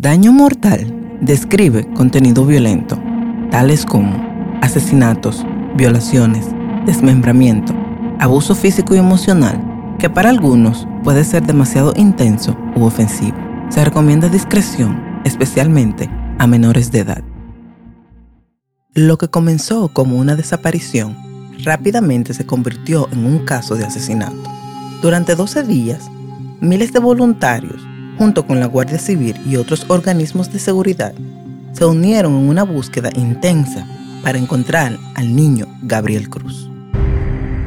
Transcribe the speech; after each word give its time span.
Daño 0.00 0.32
mortal 0.32 1.18
describe 1.20 1.84
contenido 1.94 2.46
violento, 2.46 2.96
tales 3.50 3.84
como 3.84 4.12
asesinatos, 4.62 5.44
violaciones, 5.74 6.46
desmembramiento, 6.86 7.74
abuso 8.20 8.54
físico 8.54 8.94
y 8.94 8.98
emocional, 8.98 9.60
que 9.98 10.08
para 10.08 10.30
algunos 10.30 10.86
puede 11.02 11.24
ser 11.24 11.44
demasiado 11.44 11.94
intenso 11.96 12.56
u 12.76 12.84
ofensivo. 12.84 13.36
Se 13.70 13.84
recomienda 13.84 14.28
discreción, 14.28 15.20
especialmente 15.24 16.08
a 16.38 16.46
menores 16.46 16.92
de 16.92 17.00
edad. 17.00 17.24
Lo 18.94 19.18
que 19.18 19.26
comenzó 19.26 19.88
como 19.88 20.16
una 20.16 20.36
desaparición 20.36 21.16
rápidamente 21.64 22.34
se 22.34 22.46
convirtió 22.46 23.08
en 23.10 23.26
un 23.26 23.44
caso 23.44 23.74
de 23.74 23.84
asesinato. 23.84 24.44
Durante 25.02 25.34
12 25.34 25.64
días, 25.64 26.08
miles 26.60 26.92
de 26.92 27.00
voluntarios, 27.00 27.87
junto 28.18 28.46
con 28.46 28.58
la 28.60 28.66
Guardia 28.66 28.98
Civil 28.98 29.36
y 29.46 29.56
otros 29.56 29.86
organismos 29.88 30.52
de 30.52 30.58
seguridad, 30.58 31.14
se 31.72 31.84
unieron 31.84 32.34
en 32.34 32.48
una 32.48 32.64
búsqueda 32.64 33.10
intensa 33.14 33.86
para 34.22 34.38
encontrar 34.38 34.98
al 35.14 35.34
niño 35.34 35.66
Gabriel 35.82 36.28
Cruz. 36.28 36.68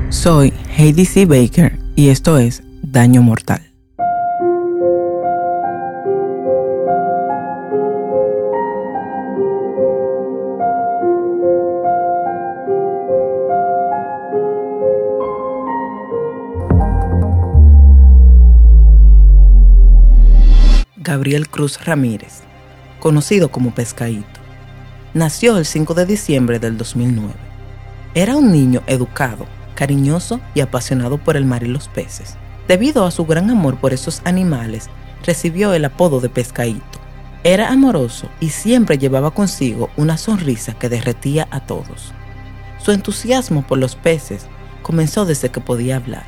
Soy 0.10 0.54
Heidi 0.78 1.06
C. 1.06 1.26
Baker 1.26 1.80
y 1.96 2.10
esto 2.10 2.38
es 2.38 2.62
Daño 2.84 3.22
Mortal. 3.22 3.71
Gabriel 21.12 21.50
Cruz 21.50 21.84
Ramírez, 21.84 22.40
conocido 23.02 23.52
como 23.52 23.76
Pescadito. 23.76 24.40
Nació 25.14 25.58
el 25.58 25.66
5 25.66 25.94
de 25.94 26.06
diciembre 26.06 26.58
del 26.58 26.78
2009. 26.78 27.34
Era 28.16 28.38
un 28.38 28.50
niño 28.54 28.82
educado, 28.88 29.46
cariñoso 29.76 30.40
y 30.56 30.62
apasionado 30.62 31.18
por 31.18 31.36
el 31.36 31.44
mar 31.44 31.64
y 31.64 31.68
los 31.68 31.90
peces. 31.90 32.38
Debido 32.66 33.06
a 33.06 33.12
su 33.12 33.26
gran 33.26 33.50
amor 33.50 33.76
por 33.76 33.92
esos 33.92 34.22
animales, 34.24 34.90
recibió 35.26 35.74
el 35.74 35.84
apodo 35.84 36.22
de 36.22 36.30
Pescadito. 36.30 37.02
Era 37.44 37.74
amoroso 37.74 38.30
y 38.40 38.48
siempre 38.48 38.98
llevaba 38.98 39.32
consigo 39.32 39.90
una 39.98 40.16
sonrisa 40.18 40.76
que 40.80 40.88
derretía 40.88 41.46
a 41.52 41.60
todos. 41.60 42.14
Su 42.78 42.94
entusiasmo 42.94 43.68
por 43.68 43.80
los 43.80 43.98
peces 43.98 44.46
comenzó 44.82 45.26
desde 45.26 45.50
que 45.50 45.60
podía 45.60 45.98
hablar. 45.98 46.24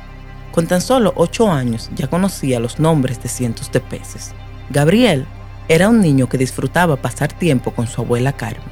Con 0.52 0.66
tan 0.66 0.82
solo 0.82 1.14
8 1.16 1.50
años 1.50 1.88
ya 1.96 2.06
conocía 2.06 2.60
los 2.60 2.78
nombres 2.78 3.22
de 3.22 3.30
cientos 3.30 3.72
de 3.72 3.80
peces. 3.80 4.34
Gabriel 4.70 5.26
era 5.68 5.88
un 5.88 6.00
niño 6.00 6.28
que 6.28 6.38
disfrutaba 6.38 6.96
pasar 6.96 7.32
tiempo 7.32 7.70
con 7.72 7.86
su 7.86 8.00
abuela 8.00 8.32
Carmen, 8.32 8.62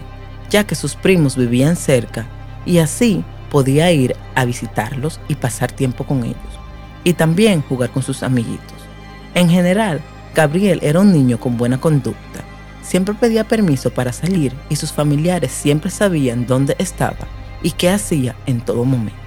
ya 0.51 0.65
que 0.65 0.75
sus 0.75 0.95
primos 0.95 1.37
vivían 1.37 1.77
cerca 1.77 2.27
y 2.65 2.79
así 2.79 3.25
podía 3.51 3.91
ir 3.93 4.17
a 4.35 4.45
visitarlos 4.45 5.21
y 5.29 5.35
pasar 5.35 5.73
tiempo 5.73 6.05
con 6.05 6.25
ellos, 6.25 6.37
y 7.05 7.13
también 7.13 7.63
jugar 7.63 7.91
con 7.91 8.03
sus 8.03 8.23
amiguitos. 8.23 8.77
En 9.35 9.49
general, 9.49 10.01
Gabriel 10.35 10.79
era 10.83 11.01
un 11.01 11.13
niño 11.13 11.39
con 11.39 11.59
buena 11.59 11.79
conducta. 11.79 12.41
Siempre 12.83 13.15
pedía 13.15 13.45
permiso 13.45 13.91
para 13.91 14.13
salir 14.13 14.55
y 14.69 14.77
sus 14.77 14.93
familiares 14.93 15.53
siempre 15.53 15.91
sabían 15.91 16.47
dónde 16.47 16.75
estaba 16.79 17.29
y 17.63 17.71
qué 17.73 17.91
hacía 17.91 18.35
en 18.47 18.61
todo 18.61 18.85
momento. 18.85 19.19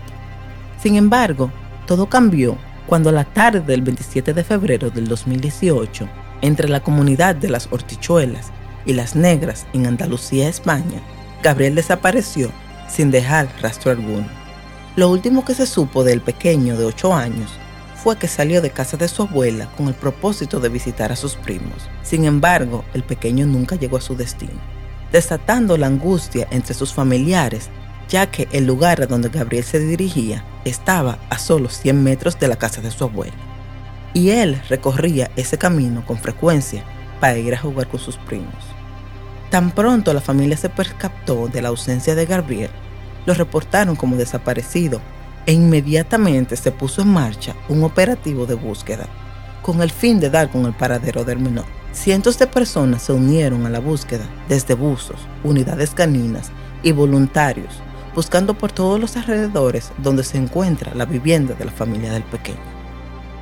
Sin 0.81 0.95
embargo, 0.95 1.51
todo 1.85 2.07
cambió 2.07 2.57
cuando 2.87 3.11
la 3.11 3.23
tarde 3.23 3.61
del 3.61 3.81
27 3.81 4.33
de 4.33 4.43
febrero 4.43 4.89
del 4.89 5.07
2018 5.07 6.07
entre 6.41 6.69
la 6.69 6.81
comunidad 6.81 7.35
de 7.35 7.49
las 7.49 7.67
hortichuelas 7.71 8.51
y 8.85 8.93
las 8.93 9.15
negras 9.15 9.65
en 9.73 9.85
Andalucía, 9.85 10.47
España, 10.47 11.01
Gabriel 11.41 11.75
desapareció 11.75 12.51
sin 12.87 13.11
dejar 13.11 13.47
rastro 13.61 13.91
alguno. 13.91 14.27
Lo 14.95 15.09
último 15.09 15.43
que 15.43 15.55
se 15.55 15.65
supo 15.65 16.03
del 16.03 16.21
pequeño 16.21 16.77
de 16.77 16.85
8 16.85 17.13
años 17.13 17.51
fue 17.95 18.17
que 18.17 18.27
salió 18.27 18.61
de 18.61 18.69
casa 18.69 18.97
de 18.97 19.07
su 19.07 19.23
abuela 19.23 19.67
con 19.75 19.87
el 19.87 19.95
propósito 19.95 20.59
de 20.59 20.69
visitar 20.69 21.11
a 21.11 21.15
sus 21.15 21.35
primos. 21.35 21.89
Sin 22.03 22.25
embargo, 22.25 22.85
el 22.93 23.03
pequeño 23.03 23.45
nunca 23.47 23.75
llegó 23.75 23.97
a 23.97 24.01
su 24.01 24.15
destino, 24.15 24.61
desatando 25.11 25.77
la 25.77 25.87
angustia 25.87 26.47
entre 26.51 26.75
sus 26.75 26.93
familiares, 26.93 27.69
ya 28.07 28.29
que 28.29 28.47
el 28.51 28.65
lugar 28.65 29.01
a 29.01 29.07
donde 29.07 29.29
Gabriel 29.29 29.63
se 29.63 29.79
dirigía 29.79 30.45
estaba 30.65 31.17
a 31.29 31.39
solo 31.39 31.69
100 31.69 32.03
metros 32.03 32.39
de 32.39 32.47
la 32.47 32.55
casa 32.55 32.81
de 32.81 32.91
su 32.91 33.03
abuela 33.03 33.54
y 34.15 34.29
él 34.29 34.59
recorría 34.69 35.29
ese 35.35 35.57
camino 35.57 36.05
con 36.05 36.17
frecuencia 36.17 36.85
para 37.19 37.37
ir 37.37 37.53
a 37.53 37.59
jugar 37.59 37.89
con 37.89 37.99
sus 37.99 38.15
primos. 38.15 38.63
Tan 39.51 39.71
pronto 39.71 40.13
la 40.13 40.21
familia 40.21 40.55
se 40.55 40.69
percató 40.69 41.49
de 41.49 41.61
la 41.61 41.67
ausencia 41.67 42.15
de 42.15 42.25
Gabriel, 42.25 42.71
lo 43.25 43.33
reportaron 43.33 43.97
como 43.97 44.15
desaparecido 44.15 45.01
e 45.45 45.51
inmediatamente 45.51 46.55
se 46.55 46.71
puso 46.71 47.01
en 47.01 47.09
marcha 47.09 47.55
un 47.67 47.83
operativo 47.83 48.45
de 48.45 48.55
búsqueda 48.55 49.05
con 49.61 49.81
el 49.81 49.91
fin 49.91 50.19
de 50.19 50.29
dar 50.29 50.49
con 50.49 50.65
el 50.65 50.73
paradero 50.73 51.25
del 51.25 51.39
menor. 51.39 51.65
Cientos 51.91 52.39
de 52.39 52.47
personas 52.47 53.01
se 53.01 53.11
unieron 53.11 53.65
a 53.65 53.69
la 53.69 53.79
búsqueda, 53.79 54.25
desde 54.47 54.75
buzos, 54.75 55.19
unidades 55.43 55.89
caninas 55.89 56.51
y 56.83 56.91
voluntarios, 56.91 57.81
buscando 58.13 58.53
por 58.53 58.71
todos 58.71 58.99
los 58.99 59.17
alrededores 59.17 59.91
donde 59.97 60.23
se 60.23 60.37
encuentra 60.37 60.93
la 60.93 61.05
vivienda 61.05 61.53
de 61.55 61.65
la 61.65 61.71
familia 61.71 62.13
del 62.13 62.23
pequeño. 62.23 62.74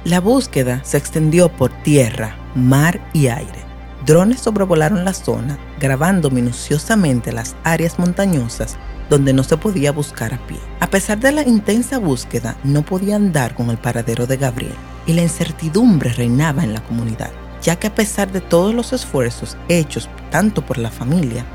La 0.06 0.20
búsqueda 0.20 0.82
se 0.84 0.98
extendió 0.98 1.48
por 1.48 1.72
tierra, 1.82 2.36
mar 2.56 3.00
y 3.14 3.28
aire. 3.28 3.64
Drones 4.06 4.42
sobrevolaron 4.42 5.06
la 5.06 5.14
zona, 5.14 5.58
grabando 5.80 6.30
minuciosamente 6.30 7.32
las 7.32 7.56
áreas 7.64 7.98
montañosas 8.00 8.76
donde 9.10 9.32
no 9.32 9.44
se 9.44 9.56
podía 9.56 9.94
buscar 9.94 10.34
a 10.34 10.46
pie. 10.46 10.60
A 10.82 10.88
pesar 10.88 11.20
de 11.22 11.32
la 11.32 11.44
intensa 11.44 12.00
búsqueda, 12.00 12.58
no 12.66 12.82
podían 12.82 13.32
dar 13.32 13.56
con 13.56 13.70
el 13.70 13.78
paradero 13.78 14.28
de 14.28 14.36
Gabriel 14.36 14.76
y 15.06 15.14
la 15.14 15.22
incertidumbre 15.22 16.12
reinaba 16.12 16.66
en 16.66 16.74
la 16.74 16.84
comunidad, 16.84 17.32
ya 17.62 17.78
que 17.78 17.88
a 17.88 17.96
pesar 17.96 18.30
de 18.30 18.42
todos 18.42 18.76
los 18.76 18.92
esfuerzos 18.92 19.56
hechos 19.70 20.10
tanto 20.32 20.66
por 20.66 20.80
la 20.80 20.92
familia 20.92 21.46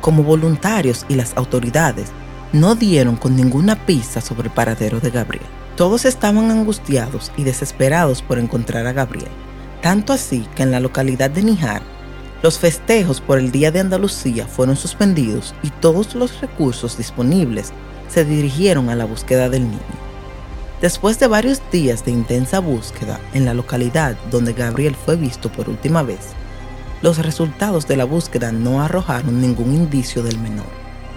como 0.00 0.24
voluntarios 0.24 1.06
y 1.08 1.14
las 1.14 1.36
autoridades, 1.36 2.10
no 2.52 2.74
dieron 2.74 3.14
con 3.14 3.36
ninguna 3.36 3.86
pista 3.86 4.20
sobre 4.20 4.48
el 4.48 4.54
paradero 4.54 4.98
de 4.98 5.10
Gabriel. 5.10 5.61
Todos 5.76 6.04
estaban 6.04 6.50
angustiados 6.50 7.32
y 7.36 7.44
desesperados 7.44 8.20
por 8.22 8.38
encontrar 8.38 8.86
a 8.86 8.92
Gabriel, 8.92 9.30
tanto 9.80 10.12
así 10.12 10.46
que 10.54 10.62
en 10.62 10.70
la 10.70 10.80
localidad 10.80 11.30
de 11.30 11.42
Nijar, 11.42 11.82
los 12.42 12.58
festejos 12.58 13.20
por 13.20 13.38
el 13.38 13.52
Día 13.52 13.70
de 13.70 13.80
Andalucía 13.80 14.46
fueron 14.46 14.76
suspendidos 14.76 15.54
y 15.62 15.70
todos 15.70 16.14
los 16.14 16.40
recursos 16.40 16.98
disponibles 16.98 17.72
se 18.08 18.24
dirigieron 18.24 18.90
a 18.90 18.96
la 18.96 19.04
búsqueda 19.04 19.48
del 19.48 19.62
niño. 19.62 19.78
Después 20.80 21.20
de 21.20 21.28
varios 21.28 21.62
días 21.70 22.04
de 22.04 22.10
intensa 22.10 22.58
búsqueda 22.58 23.20
en 23.32 23.44
la 23.44 23.54
localidad 23.54 24.16
donde 24.30 24.52
Gabriel 24.52 24.96
fue 24.96 25.14
visto 25.14 25.50
por 25.50 25.68
última 25.68 26.02
vez, 26.02 26.30
los 27.00 27.18
resultados 27.18 27.86
de 27.86 27.96
la 27.96 28.04
búsqueda 28.04 28.50
no 28.50 28.82
arrojaron 28.82 29.40
ningún 29.40 29.72
indicio 29.74 30.22
del 30.24 30.38
menor. 30.38 30.66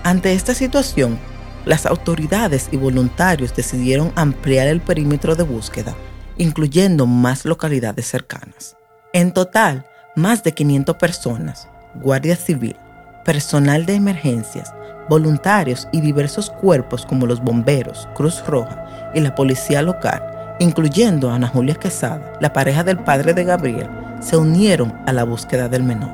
Ante 0.03 0.33
esta 0.33 0.53
situación, 0.53 1.17
las 1.65 1.85
autoridades 1.85 2.69
y 2.71 2.77
voluntarios 2.77 3.55
decidieron 3.55 4.11
ampliar 4.15 4.67
el 4.67 4.81
perímetro 4.81 5.35
de 5.35 5.43
búsqueda, 5.43 5.95
incluyendo 6.37 7.05
más 7.05 7.45
localidades 7.45 8.07
cercanas. 8.07 8.77
En 9.13 9.33
total, 9.33 9.85
más 10.15 10.43
de 10.43 10.53
500 10.53 10.95
personas, 10.97 11.67
Guardia 11.95 12.35
Civil, 12.35 12.75
personal 13.23 13.85
de 13.85 13.95
emergencias, 13.95 14.73
voluntarios 15.09 15.87
y 15.91 16.01
diversos 16.01 16.49
cuerpos 16.49 17.05
como 17.05 17.25
los 17.25 17.41
bomberos, 17.41 18.07
Cruz 18.15 18.43
Roja 18.45 19.11
y 19.13 19.19
la 19.19 19.35
policía 19.35 19.81
local, 19.81 20.55
incluyendo 20.59 21.29
a 21.29 21.35
Ana 21.35 21.47
Julia 21.47 21.75
Quesada, 21.75 22.33
la 22.39 22.53
pareja 22.53 22.83
del 22.83 22.99
padre 22.99 23.33
de 23.33 23.43
Gabriel, 23.43 23.89
se 24.21 24.37
unieron 24.37 24.93
a 25.05 25.13
la 25.13 25.23
búsqueda 25.23 25.67
del 25.67 25.83
menor. 25.83 26.13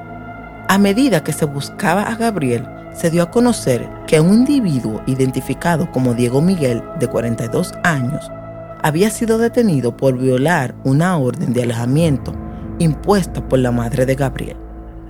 A 0.67 0.77
medida 0.77 1.23
que 1.23 1.33
se 1.33 1.45
buscaba 1.45 2.03
a 2.03 2.15
Gabriel, 2.15 2.65
se 2.93 3.09
dio 3.09 3.23
a 3.23 3.31
conocer 3.31 3.89
que 4.07 4.19
un 4.19 4.33
individuo 4.33 5.01
identificado 5.07 5.91
como 5.91 6.13
Diego 6.13 6.41
Miguel, 6.41 6.83
de 6.99 7.07
42 7.07 7.71
años, 7.83 8.29
había 8.83 9.09
sido 9.09 9.37
detenido 9.37 9.95
por 9.95 10.17
violar 10.17 10.75
una 10.83 11.17
orden 11.17 11.53
de 11.53 11.63
alejamiento 11.63 12.33
impuesta 12.79 13.47
por 13.47 13.59
la 13.59 13.71
madre 13.71 14.05
de 14.05 14.15
Gabriel. 14.15 14.57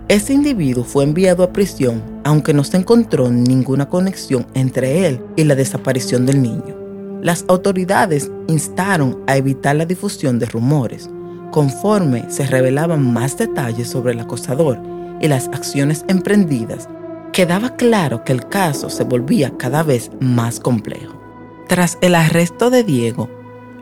Ese 0.08 0.34
individuo 0.34 0.84
fue 0.84 1.06
enviado 1.06 1.44
a 1.44 1.54
prisión, 1.54 2.04
aunque 2.26 2.54
no 2.54 2.64
se 2.64 2.78
encontró 2.78 3.30
ninguna 3.30 3.88
conexión 3.88 4.46
entre 4.54 5.08
él 5.08 5.24
y 5.38 5.46
la 5.46 5.56
desaparición 5.56 6.26
del 6.26 6.42
niño. 6.42 6.76
Las 7.22 7.46
autoridades 7.48 8.30
instaron 8.48 9.20
a 9.28 9.38
evitar 9.38 9.76
la 9.76 9.86
difusión 9.86 10.38
de 10.38 10.48
rumores, 10.48 11.10
conforme 11.52 12.26
se 12.30 12.46
revelaban 12.46 13.14
más 13.14 13.38
detalles 13.38 13.90
sobre 13.90 14.14
el 14.14 14.20
acosador 14.20 14.80
y 15.22 15.28
las 15.28 15.48
acciones 15.48 16.04
emprendidas 16.08 16.90
quedaba 17.32 17.76
claro 17.76 18.24
que 18.24 18.34
el 18.34 18.48
caso 18.48 18.90
se 18.90 19.04
volvía 19.04 19.58
cada 19.58 19.84
vez 19.84 20.12
más 20.20 20.60
complejo. 20.60 21.20
Tras 21.68 21.98
el 22.02 22.16
arresto 22.16 22.70
de 22.70 22.84
Diego, 22.84 23.30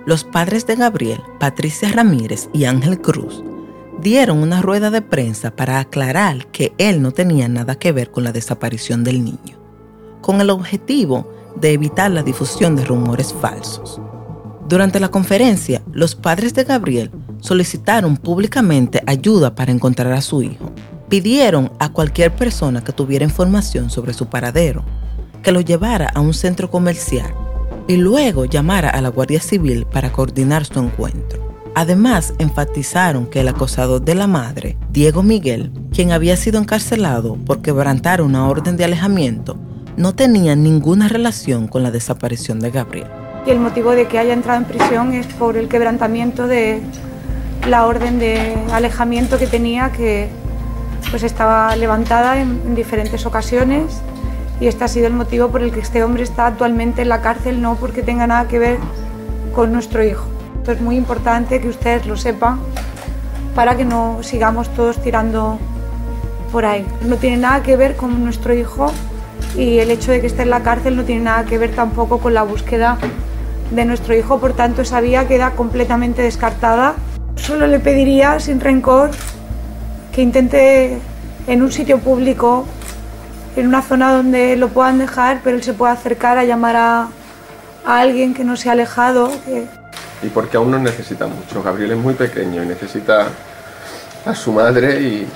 los 0.06 0.24
padres 0.24 0.68
de 0.68 0.76
Gabriel, 0.76 1.22
Patricia 1.40 1.90
Ramírez 1.90 2.50
y 2.54 2.66
Ángel 2.66 3.02
Cruz, 3.02 3.44
dieron 4.00 4.40
una 4.40 4.62
rueda 4.62 4.92
de 4.92 5.02
prensa 5.02 5.52
para 5.52 5.80
aclarar 5.80 6.48
que 6.48 6.74
él 6.78 7.02
no 7.02 7.12
tenía 7.12 7.48
nada 7.48 7.76
que 7.76 7.92
ver 7.92 8.12
con 8.12 8.24
la 8.24 8.32
desaparición 8.32 9.04
del 9.04 9.24
niño, 9.24 9.58
con 10.22 10.40
el 10.42 10.50
objetivo 10.50 11.28
de 11.56 11.74
evitar 11.74 12.12
la 12.12 12.24
difusión 12.24 12.76
de 12.76 12.86
rumores 12.86 13.34
falsos. 13.34 14.00
Durante 14.68 15.00
la 15.00 15.10
conferencia, 15.10 15.82
los 15.92 16.16
padres 16.16 16.54
de 16.54 16.64
Gabriel 16.64 17.12
solicitaron 17.40 18.18
públicamente 18.18 19.02
ayuda 19.08 19.56
para 19.56 19.72
encontrar 19.72 20.14
a 20.14 20.22
su 20.22 20.44
hijo. 20.44 20.72
Pidieron 21.10 21.72
a 21.80 21.90
cualquier 21.90 22.36
persona 22.36 22.84
que 22.84 22.94
tuviera 22.94 23.26
información 23.26 23.90
sobre 23.90 24.14
su 24.14 24.28
paradero 24.28 24.84
que 25.42 25.52
lo 25.52 25.62
llevara 25.62 26.12
a 26.14 26.20
un 26.20 26.36
centro 26.36 26.70
comercial 26.70 27.34
y 27.88 27.98
luego 27.98 28.46
llamara 28.46 28.92
a 28.92 29.02
la 29.02 29.10
Guardia 29.10 29.40
Civil 29.40 29.88
para 29.92 30.12
coordinar 30.12 30.66
su 30.66 30.80
encuentro. 30.80 31.50
Además, 31.74 32.36
enfatizaron 32.38 33.26
que 33.26 33.40
el 33.40 33.48
acosador 33.48 34.02
de 34.02 34.14
la 34.14 34.28
madre, 34.28 34.78
Diego 34.92 35.24
Miguel, 35.24 35.72
quien 35.92 36.12
había 36.12 36.38
sido 36.38 36.60
encarcelado 36.60 37.38
por 37.38 37.64
quebrantar 37.64 38.22
una 38.22 38.48
orden 38.48 38.78
de 38.78 38.86
alejamiento, 38.86 39.58
no 39.98 40.14
tenía 40.14 40.56
ninguna 40.56 41.08
relación 41.08 41.68
con 41.68 41.82
la 41.82 41.90
desaparición 41.90 42.60
de 42.60 42.70
Gabriel. 42.70 43.08
Y 43.48 43.50
el 43.50 43.60
motivo 43.60 43.92
de 43.92 44.08
que 44.08 44.20
haya 44.20 44.34
entrado 44.34 44.60
en 44.60 44.66
prisión 44.66 45.14
es 45.14 45.26
por 45.26 45.58
el 45.58 45.70
quebrantamiento 45.70 46.46
de 46.46 46.82
la 47.68 47.88
orden 47.88 48.20
de 48.20 48.56
alejamiento 48.72 49.40
que 49.40 49.48
tenía, 49.48 49.92
que 49.92 50.30
pues 51.10 51.24
estaba 51.24 51.76
levantada 51.76 52.40
en, 52.40 52.62
en 52.66 52.76
diferentes 52.76 53.26
ocasiones 53.26 54.02
y 54.60 54.68
este 54.68 54.84
ha 54.84 54.88
sido 54.88 55.08
el 55.08 55.14
motivo 55.14 55.50
por 55.50 55.62
el 55.62 55.72
que 55.72 55.80
este 55.80 56.04
hombre 56.04 56.24
está 56.24 56.48
actualmente 56.48 57.02
en 57.02 57.10
la 57.10 57.22
cárcel, 57.22 57.62
no 57.62 57.76
porque 57.76 58.04
tenga 58.04 58.28
nada 58.28 58.48
que 58.48 58.60
ver 58.60 58.78
con 59.54 59.72
nuestro 59.72 60.04
hijo. 60.04 60.26
Esto 60.58 60.74
es 60.74 60.82
muy 60.82 60.98
importante 60.98 61.62
que 61.62 61.70
ustedes 61.70 62.06
lo 62.06 62.18
sepan 62.18 62.60
para 63.56 63.76
que 63.78 63.86
no 63.86 64.20
sigamos 64.22 64.70
todos 64.70 65.02
tirando 65.02 65.58
por 66.52 66.66
ahí. 66.66 66.86
No 67.06 67.16
tiene 67.16 67.38
nada 67.38 67.64
que 67.64 67.78
ver 67.78 67.96
con 67.96 68.24
nuestro 68.24 68.54
hijo 68.54 68.92
y 69.56 69.80
el 69.80 69.92
hecho 69.92 70.12
de 70.12 70.22
que 70.22 70.28
esté 70.28 70.44
en 70.44 70.50
la 70.50 70.62
cárcel 70.62 70.96
no 70.96 71.04
tiene 71.04 71.22
nada 71.22 71.46
que 71.46 71.58
ver 71.58 71.74
tampoco 71.74 72.20
con 72.20 72.34
la 72.34 72.44
búsqueda 72.44 72.98
de 73.72 73.86
nuestro 73.86 74.16
hijo, 74.16 74.40
por 74.40 74.54
tanto 74.54 74.82
esa 74.82 75.00
vía 75.02 75.28
queda 75.28 75.52
completamente 75.52 76.22
descartada. 76.22 76.96
Solo 77.36 77.68
le 77.68 77.80
pediría 77.80 78.40
sin 78.40 78.60
rencor 78.60 79.12
que 80.20 80.24
intente 80.24 80.98
en 81.48 81.62
un 81.62 81.72
sitio 81.72 82.00
público 82.00 82.66
en 83.56 83.68
una 83.68 83.82
zona 83.82 84.12
donde 84.12 84.58
lo 84.58 84.68
puedan 84.68 85.00
dejar, 85.00 85.40
pero 85.46 85.56
él 85.56 85.64
se 85.64 85.74
pueda 85.74 85.94
acercar 85.94 86.38
a 86.38 86.44
llamar 86.44 86.76
a, 86.76 87.08
alguien 87.86 88.34
que 88.34 88.44
no 88.44 88.58
se 88.58 88.68
ha 88.68 88.74
alejado. 88.74 89.32
Y 90.22 90.28
porque 90.28 90.58
aún 90.58 90.72
no 90.72 90.80
necesita 90.80 91.26
mucho. 91.26 91.64
Gabriel 91.64 91.92
es 91.92 91.98
muy 91.98 92.16
pequeño 92.16 92.62
y 92.62 92.68
necesita 92.68 93.30
a 94.26 94.36
su 94.36 94.52
madre 94.52 95.02
y, 95.02 95.28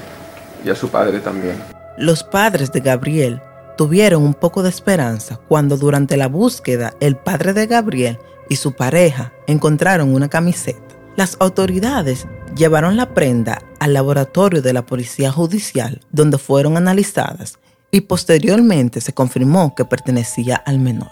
y 0.65 0.69
a 0.69 0.75
su 0.75 0.89
padre 0.89 1.19
también. 1.21 1.55
Los 1.97 2.25
padres 2.25 2.69
de 2.73 2.81
Gabriel 2.81 3.41
tuvieron 3.77 4.21
un 4.21 4.33
poco 4.33 4.63
de 4.63 4.69
esperanza 4.69 5.39
cuando 5.47 5.77
durante 5.77 6.17
la 6.17 6.27
búsqueda 6.27 6.93
el 6.99 7.15
padre 7.15 7.53
de 7.53 7.67
Gabriel 7.67 8.19
y 8.49 8.57
su 8.57 8.73
pareja 8.73 9.31
encontraron 9.47 10.13
una 10.13 10.27
camiseta. 10.27 10.81
Las 11.15 11.37
autoridades 11.39 12.25
llevaron 12.55 12.97
la 12.97 13.13
prenda 13.13 13.61
al 13.79 13.93
laboratorio 13.93 14.63
de 14.63 14.73
la 14.73 14.83
Policía 14.83 15.31
Judicial 15.31 16.01
donde 16.11 16.39
fueron 16.39 16.75
analizadas 16.75 17.59
y 17.91 18.01
posteriormente 18.01 18.99
se 18.99 19.13
confirmó 19.13 19.75
que 19.75 19.85
pertenecía 19.85 20.55
al 20.55 20.79
menor. 20.79 21.11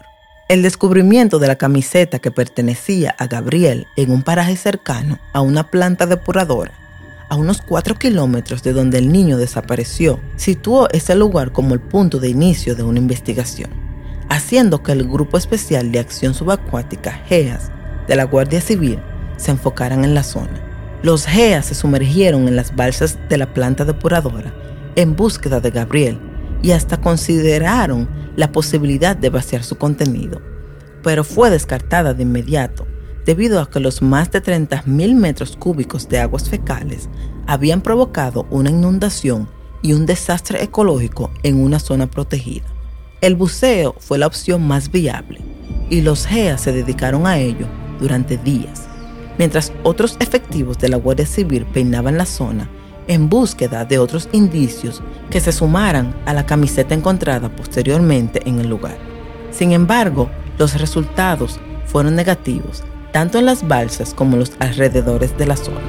El 0.49 0.63
descubrimiento 0.63 1.37
de 1.37 1.47
la 1.47 1.55
camiseta 1.55 2.17
que 2.17 2.31
pertenecía 2.31 3.15
a 3.19 3.27
Gabriel 3.27 3.85
en 3.95 4.09
un 4.09 4.23
paraje 4.23 4.55
cercano 4.57 5.19
a 5.33 5.41
una 5.41 5.69
planta 5.69 6.07
depuradora, 6.07 6.73
a 7.29 7.35
unos 7.35 7.61
4 7.61 7.93
kilómetros 7.95 8.63
de 8.63 8.73
donde 8.73 8.97
el 8.97 9.11
niño 9.11 9.37
desapareció, 9.37 10.19
situó 10.35 10.89
ese 10.89 11.13
lugar 11.13 11.51
como 11.51 11.75
el 11.75 11.79
punto 11.79 12.19
de 12.19 12.29
inicio 12.29 12.73
de 12.75 12.81
una 12.81 12.97
investigación, 12.97 13.69
haciendo 14.29 14.81
que 14.81 14.93
el 14.93 15.07
Grupo 15.07 15.37
Especial 15.37 15.91
de 15.91 15.99
Acción 15.99 16.33
Subacuática, 16.33 17.11
GEAS, 17.27 17.71
de 18.07 18.15
la 18.15 18.23
Guardia 18.23 18.59
Civil, 18.59 18.99
se 19.41 19.51
enfocaran 19.51 20.05
en 20.05 20.13
la 20.13 20.23
zona. 20.23 20.61
Los 21.03 21.25
GEAS 21.25 21.65
se 21.65 21.75
sumergieron 21.75 22.47
en 22.47 22.55
las 22.55 22.75
balsas 22.75 23.17
de 23.27 23.37
la 23.37 23.53
planta 23.53 23.85
depuradora 23.85 24.53
en 24.95 25.15
búsqueda 25.15 25.59
de 25.59 25.71
Gabriel 25.71 26.19
y 26.61 26.71
hasta 26.71 27.01
consideraron 27.01 28.07
la 28.35 28.51
posibilidad 28.51 29.15
de 29.15 29.29
vaciar 29.29 29.63
su 29.63 29.77
contenido, 29.77 30.41
pero 31.03 31.23
fue 31.23 31.49
descartada 31.49 32.13
de 32.13 32.23
inmediato 32.23 32.87
debido 33.25 33.61
a 33.61 33.69
que 33.69 33.79
los 33.79 34.01
más 34.01 34.31
de 34.31 34.41
30.000 34.41 35.15
metros 35.15 35.55
cúbicos 35.55 36.07
de 36.09 36.19
aguas 36.19 36.49
fecales 36.49 37.09
habían 37.47 37.81
provocado 37.81 38.47
una 38.49 38.69
inundación 38.69 39.49
y 39.81 39.93
un 39.93 40.05
desastre 40.05 40.63
ecológico 40.63 41.31
en 41.43 41.61
una 41.61 41.79
zona 41.79 42.09
protegida. 42.09 42.65
El 43.21 43.35
buceo 43.35 43.95
fue 43.99 44.17
la 44.17 44.27
opción 44.27 44.67
más 44.67 44.91
viable 44.91 45.41
y 45.89 46.01
los 46.01 46.25
GEA 46.25 46.57
se 46.57 46.71
dedicaron 46.71 47.27
a 47.27 47.37
ello 47.37 47.67
durante 47.99 48.37
días, 48.37 48.87
mientras 49.41 49.73
otros 49.81 50.17
efectivos 50.19 50.77
de 50.77 50.87
la 50.87 50.97
Guardia 50.97 51.25
Civil 51.25 51.65
peinaban 51.65 52.15
la 52.15 52.27
zona 52.27 52.69
en 53.07 53.27
búsqueda 53.27 53.85
de 53.85 53.97
otros 53.97 54.29
indicios 54.33 55.01
que 55.31 55.39
se 55.39 55.51
sumaran 55.51 56.13
a 56.27 56.33
la 56.35 56.45
camiseta 56.45 56.93
encontrada 56.93 57.49
posteriormente 57.49 58.47
en 58.47 58.59
el 58.59 58.69
lugar. 58.69 58.99
Sin 59.49 59.71
embargo, 59.71 60.29
los 60.59 60.79
resultados 60.79 61.59
fueron 61.87 62.15
negativos, 62.15 62.83
tanto 63.11 63.39
en 63.39 63.47
las 63.47 63.67
balsas 63.67 64.13
como 64.13 64.33
en 64.33 64.41
los 64.41 64.51
alrededores 64.59 65.35
de 65.35 65.47
la 65.47 65.57
zona, 65.57 65.81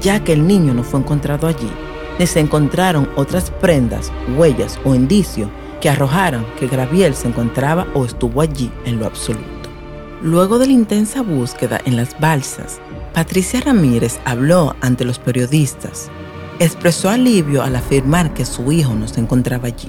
ya 0.00 0.22
que 0.22 0.32
el 0.32 0.46
niño 0.46 0.72
no 0.72 0.84
fue 0.84 1.00
encontrado 1.00 1.48
allí, 1.48 1.72
ni 2.20 2.28
se 2.28 2.38
encontraron 2.38 3.10
otras 3.16 3.50
prendas, 3.50 4.12
huellas 4.38 4.78
o 4.84 4.94
indicios 4.94 5.48
que 5.80 5.90
arrojaran 5.90 6.46
que 6.56 6.68
Graviel 6.68 7.16
se 7.16 7.26
encontraba 7.26 7.84
o 7.94 8.04
estuvo 8.04 8.42
allí 8.42 8.70
en 8.84 9.00
lo 9.00 9.06
absoluto. 9.06 9.48
Luego 10.22 10.60
de 10.60 10.68
la 10.68 10.72
intensa 10.72 11.20
búsqueda 11.20 11.80
en 11.84 11.96
las 11.96 12.16
balsas, 12.20 12.80
Patricia 13.14 13.60
Ramírez 13.60 14.18
habló 14.24 14.74
ante 14.80 15.04
los 15.04 15.18
periodistas 15.18 16.10
expresó 16.58 17.08
alivio 17.08 17.62
al 17.62 17.76
afirmar 17.76 18.34
que 18.34 18.44
su 18.44 18.70
hijo 18.72 18.94
no 18.94 19.08
se 19.08 19.20
encontraba 19.20 19.68
allí, 19.68 19.88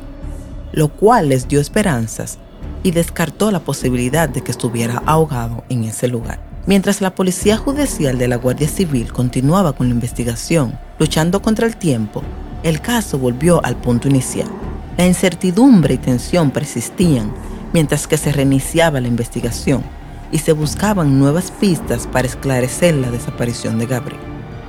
lo 0.71 0.89
cual 0.89 1.29
les 1.29 1.47
dio 1.47 1.59
esperanzas 1.59 2.39
y 2.81 2.91
descartó 2.91 3.51
la 3.51 3.59
posibilidad 3.59 4.27
de 4.27 4.41
que 4.41 4.51
estuviera 4.51 5.01
ahogado 5.05 5.63
en 5.69 5.83
ese 5.83 6.07
lugar. 6.07 6.39
Mientras 6.65 7.01
la 7.01 7.13
Policía 7.13 7.57
Judicial 7.57 8.17
de 8.17 8.27
la 8.27 8.37
Guardia 8.37 8.67
Civil 8.67 9.11
continuaba 9.11 9.73
con 9.73 9.87
la 9.87 9.93
investigación, 9.93 10.77
luchando 10.97 11.41
contra 11.41 11.67
el 11.67 11.77
tiempo, 11.77 12.23
el 12.63 12.81
caso 12.81 13.19
volvió 13.19 13.63
al 13.63 13.75
punto 13.75 14.07
inicial. 14.07 14.47
La 14.97 15.05
incertidumbre 15.05 15.95
y 15.95 15.97
tensión 15.97 16.51
persistían 16.51 17.33
mientras 17.73 18.07
que 18.07 18.17
se 18.17 18.31
reiniciaba 18.31 19.01
la 19.01 19.07
investigación 19.07 19.83
y 20.33 20.39
se 20.39 20.51
buscaban 20.51 21.19
nuevas 21.19 21.51
pistas 21.51 22.07
para 22.07 22.27
esclarecer 22.27 22.95
la 22.95 23.11
desaparición 23.11 23.77
de 23.77 23.85
Gabriel. 23.85 24.19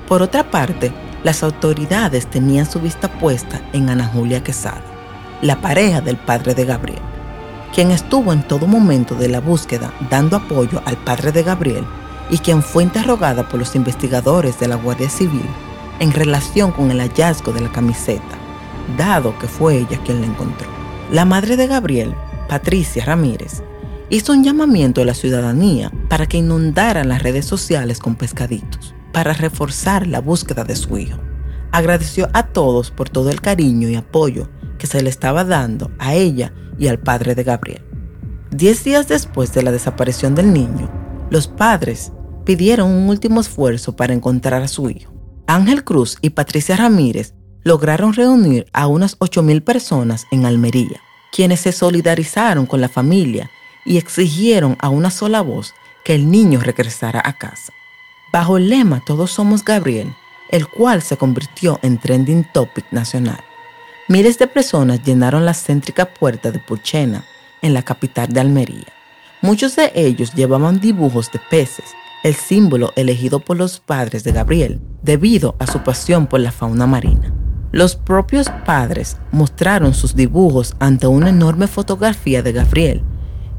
Por 0.06 0.20
otra 0.20 0.50
parte, 0.50 0.92
las 1.24 1.42
autoridades 1.42 2.26
tenían 2.26 2.70
su 2.70 2.78
vista 2.80 3.08
puesta 3.18 3.62
en 3.72 3.88
Ana 3.88 4.06
Julia 4.06 4.44
Quesada, 4.44 4.84
la 5.40 5.62
pareja 5.62 6.02
del 6.02 6.18
padre 6.18 6.54
de 6.54 6.66
Gabriel, 6.66 7.00
quien 7.74 7.90
estuvo 7.90 8.34
en 8.34 8.46
todo 8.46 8.66
momento 8.66 9.14
de 9.14 9.28
la 9.28 9.40
búsqueda 9.40 9.90
dando 10.10 10.36
apoyo 10.36 10.82
al 10.84 10.98
padre 10.98 11.32
de 11.32 11.42
Gabriel 11.42 11.86
y 12.28 12.36
quien 12.38 12.62
fue 12.62 12.82
interrogada 12.82 13.48
por 13.48 13.58
los 13.58 13.74
investigadores 13.74 14.60
de 14.60 14.68
la 14.68 14.76
Guardia 14.76 15.08
Civil 15.08 15.46
en 15.98 16.12
relación 16.12 16.72
con 16.72 16.90
el 16.90 17.00
hallazgo 17.00 17.52
de 17.52 17.62
la 17.62 17.72
camiseta, 17.72 18.36
dado 18.98 19.38
que 19.38 19.48
fue 19.48 19.78
ella 19.78 19.98
quien 20.04 20.20
la 20.20 20.26
encontró. 20.26 20.68
La 21.10 21.24
madre 21.24 21.56
de 21.56 21.66
Gabriel, 21.66 22.14
Patricia 22.48 23.06
Ramírez, 23.06 23.62
hizo 24.10 24.32
un 24.32 24.44
llamamiento 24.44 25.00
a 25.02 25.04
la 25.04 25.14
ciudadanía 25.14 25.90
para 26.08 26.26
que 26.26 26.38
inundaran 26.38 27.08
las 27.08 27.22
redes 27.22 27.46
sociales 27.46 27.98
con 27.98 28.16
pescaditos 28.16 28.94
para 29.12 29.32
reforzar 29.32 30.06
la 30.06 30.20
búsqueda 30.20 30.64
de 30.64 30.76
su 30.76 30.98
hijo. 30.98 31.18
Agradeció 31.72 32.28
a 32.32 32.48
todos 32.48 32.90
por 32.90 33.08
todo 33.08 33.30
el 33.30 33.40
cariño 33.40 33.88
y 33.88 33.94
apoyo 33.94 34.48
que 34.78 34.86
se 34.86 35.02
le 35.02 35.08
estaba 35.08 35.44
dando 35.44 35.90
a 35.98 36.14
ella 36.14 36.52
y 36.78 36.88
al 36.88 36.98
padre 36.98 37.34
de 37.34 37.44
Gabriel. 37.44 37.84
Diez 38.50 38.84
días 38.84 39.08
después 39.08 39.52
de 39.52 39.62
la 39.62 39.72
desaparición 39.72 40.34
del 40.34 40.52
niño, 40.52 40.90
los 41.30 41.48
padres 41.48 42.12
pidieron 42.44 42.90
un 42.90 43.08
último 43.08 43.40
esfuerzo 43.40 43.96
para 43.96 44.12
encontrar 44.12 44.62
a 44.62 44.68
su 44.68 44.90
hijo. 44.90 45.12
Ángel 45.46 45.84
Cruz 45.84 46.18
y 46.20 46.30
Patricia 46.30 46.76
Ramírez 46.76 47.34
lograron 47.62 48.12
reunir 48.12 48.66
a 48.72 48.86
unas 48.86 49.18
8.000 49.18 49.62
personas 49.62 50.26
en 50.30 50.44
Almería, 50.44 51.00
quienes 51.32 51.60
se 51.60 51.72
solidarizaron 51.72 52.66
con 52.66 52.80
la 52.80 52.88
familia 52.88 53.50
y 53.84 53.98
exigieron 53.98 54.76
a 54.80 54.88
una 54.88 55.10
sola 55.10 55.40
voz 55.40 55.74
que 56.04 56.14
el 56.14 56.30
niño 56.30 56.60
regresara 56.60 57.22
a 57.24 57.34
casa 57.34 57.72
bajo 58.34 58.56
el 58.56 58.68
lema 58.68 58.98
Todos 58.98 59.30
somos 59.30 59.64
Gabriel, 59.64 60.12
el 60.50 60.66
cual 60.66 61.02
se 61.02 61.16
convirtió 61.16 61.78
en 61.82 61.98
trending 61.98 62.44
topic 62.52 62.84
nacional. 62.90 63.38
Miles 64.08 64.38
de 64.38 64.48
personas 64.48 65.04
llenaron 65.04 65.44
la 65.44 65.54
céntrica 65.54 66.12
puerta 66.12 66.50
de 66.50 66.58
Purchena, 66.58 67.24
en 67.62 67.74
la 67.74 67.82
capital 67.82 68.32
de 68.32 68.40
Almería. 68.40 68.92
Muchos 69.40 69.76
de 69.76 69.92
ellos 69.94 70.34
llevaban 70.34 70.80
dibujos 70.80 71.30
de 71.30 71.38
peces 71.48 71.94
el 72.24 72.34
símbolo 72.34 72.92
elegido 72.96 73.38
por 73.38 73.56
los 73.56 73.78
padres 73.78 74.24
de 74.24 74.32
Gabriel 74.32 74.80
debido 75.00 75.54
a 75.60 75.68
su 75.68 75.84
pasión 75.84 76.26
por 76.26 76.40
la 76.40 76.50
fauna 76.50 76.88
marina. 76.88 77.32
Los 77.70 77.94
propios 77.94 78.48
padres 78.66 79.16
mostraron 79.30 79.94
sus 79.94 80.16
dibujos 80.16 80.74
ante 80.80 81.06
una 81.06 81.28
enorme 81.28 81.68
fotografía 81.68 82.42
de 82.42 82.50
Gabriel 82.50 83.04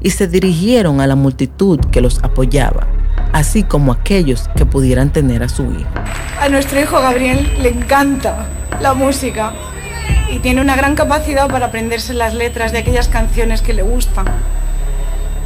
y 0.00 0.10
se 0.10 0.26
dirigieron 0.26 1.00
a 1.00 1.06
la 1.06 1.16
multitud 1.16 1.80
que 1.90 2.00
los 2.00 2.22
apoyaba, 2.22 2.86
así 3.32 3.62
como 3.62 3.92
a 3.92 3.96
aquellos 3.96 4.48
que 4.56 4.66
pudieran 4.66 5.10
tener 5.10 5.42
a 5.42 5.48
su 5.48 5.64
hijo. 5.64 5.88
A 6.40 6.48
nuestro 6.48 6.80
hijo 6.80 7.00
Gabriel 7.00 7.50
le 7.60 7.70
encanta 7.70 8.46
la 8.80 8.94
música 8.94 9.52
y 10.30 10.38
tiene 10.38 10.60
una 10.60 10.76
gran 10.76 10.94
capacidad 10.94 11.48
para 11.48 11.66
aprenderse 11.66 12.14
las 12.14 12.34
letras 12.34 12.72
de 12.72 12.78
aquellas 12.78 13.08
canciones 13.08 13.62
que 13.62 13.72
le 13.72 13.82
gustan 13.82 14.26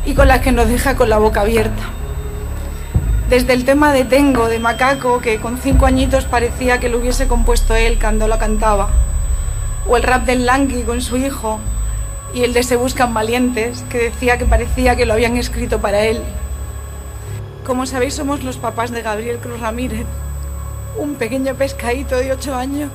y 0.04 0.14
con 0.14 0.28
las 0.28 0.40
que 0.40 0.52
nos 0.52 0.68
deja 0.68 0.96
con 0.96 1.10
la 1.10 1.18
boca 1.18 1.42
abierta. 1.42 1.82
Desde 3.28 3.52
el 3.52 3.64
tema 3.64 3.92
de 3.92 4.04
Tengo, 4.04 4.48
de 4.48 4.58
Macaco, 4.58 5.20
que 5.20 5.38
con 5.38 5.58
cinco 5.58 5.86
añitos 5.86 6.24
parecía 6.24 6.80
que 6.80 6.88
lo 6.88 6.98
hubiese 6.98 7.28
compuesto 7.28 7.76
él 7.76 7.98
cuando 8.00 8.26
lo 8.26 8.38
cantaba, 8.38 8.88
o 9.86 9.96
el 9.96 10.02
rap 10.02 10.26
del 10.26 10.46
Langui 10.46 10.82
con 10.82 11.00
su 11.00 11.16
hijo, 11.16 11.60
y 12.32 12.44
el 12.44 12.52
de 12.52 12.62
Se 12.62 12.76
Buscan 12.76 13.12
Valientes, 13.12 13.84
que 13.90 13.98
decía 13.98 14.38
que 14.38 14.46
parecía 14.46 14.96
que 14.96 15.06
lo 15.06 15.14
habían 15.14 15.36
escrito 15.36 15.80
para 15.80 16.04
él. 16.04 16.22
Como 17.64 17.86
sabéis, 17.86 18.14
somos 18.14 18.42
los 18.42 18.56
papás 18.56 18.90
de 18.90 19.02
Gabriel 19.02 19.38
Cruz 19.38 19.60
Ramírez, 19.60 20.06
un 20.96 21.16
pequeño 21.16 21.54
pescadito 21.54 22.16
de 22.16 22.32
ocho 22.32 22.54
años 22.54 22.90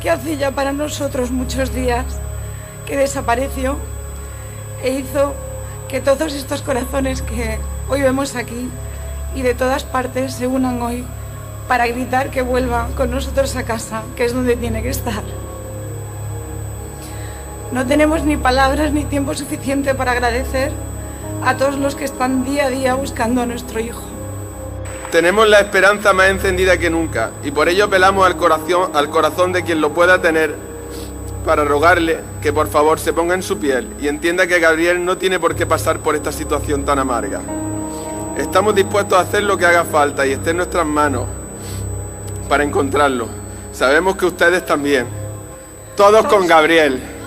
que 0.00 0.10
hace 0.10 0.36
ya 0.36 0.50
para 0.50 0.72
nosotros 0.72 1.30
muchos 1.30 1.74
días 1.74 2.06
que 2.86 2.96
desapareció 2.96 3.76
e 4.82 4.92
hizo 4.92 5.34
que 5.88 6.00
todos 6.00 6.32
estos 6.32 6.62
corazones 6.62 7.22
que 7.22 7.58
hoy 7.88 8.00
vemos 8.00 8.34
aquí 8.34 8.70
y 9.34 9.42
de 9.42 9.54
todas 9.54 9.84
partes 9.84 10.34
se 10.34 10.46
unan 10.46 10.80
hoy 10.80 11.04
para 11.68 11.86
gritar 11.86 12.30
que 12.30 12.42
vuelva 12.42 12.88
con 12.96 13.10
nosotros 13.10 13.54
a 13.56 13.64
casa, 13.64 14.02
que 14.16 14.24
es 14.24 14.32
donde 14.32 14.56
tiene 14.56 14.82
que 14.82 14.88
estar. 14.88 15.22
No 17.72 17.86
tenemos 17.86 18.24
ni 18.24 18.36
palabras 18.36 18.92
ni 18.92 19.04
tiempo 19.04 19.32
suficiente 19.34 19.94
para 19.94 20.10
agradecer 20.12 20.72
a 21.44 21.56
todos 21.56 21.76
los 21.78 21.94
que 21.94 22.04
están 22.04 22.44
día 22.44 22.66
a 22.66 22.70
día 22.70 22.94
buscando 22.94 23.42
a 23.42 23.46
nuestro 23.46 23.78
hijo. 23.78 24.02
Tenemos 25.12 25.48
la 25.48 25.60
esperanza 25.60 26.12
más 26.12 26.30
encendida 26.30 26.78
que 26.78 26.90
nunca 26.90 27.30
y 27.44 27.52
por 27.52 27.68
ello 27.68 27.84
apelamos 27.84 28.26
al 28.26 28.36
corazón, 28.36 28.90
al 28.94 29.08
corazón 29.08 29.52
de 29.52 29.62
quien 29.62 29.80
lo 29.80 29.92
pueda 29.92 30.20
tener 30.20 30.56
para 31.46 31.64
rogarle 31.64 32.18
que 32.42 32.52
por 32.52 32.68
favor 32.68 32.98
se 32.98 33.12
ponga 33.12 33.34
en 33.34 33.42
su 33.42 33.58
piel 33.58 33.88
y 34.00 34.08
entienda 34.08 34.48
que 34.48 34.58
Gabriel 34.58 35.04
no 35.04 35.16
tiene 35.16 35.38
por 35.38 35.54
qué 35.54 35.64
pasar 35.64 36.00
por 36.00 36.16
esta 36.16 36.32
situación 36.32 36.84
tan 36.84 36.98
amarga. 36.98 37.40
Estamos 38.36 38.74
dispuestos 38.74 39.16
a 39.16 39.22
hacer 39.22 39.44
lo 39.44 39.56
que 39.56 39.66
haga 39.66 39.84
falta 39.84 40.26
y 40.26 40.32
esté 40.32 40.50
en 40.50 40.58
nuestras 40.58 40.86
manos 40.86 41.24
para 42.48 42.64
encontrarlo. 42.64 43.28
Sabemos 43.72 44.16
que 44.16 44.26
ustedes 44.26 44.66
también. 44.66 45.06
Todos 45.96 46.26
con 46.26 46.46
Gabriel. 46.46 47.19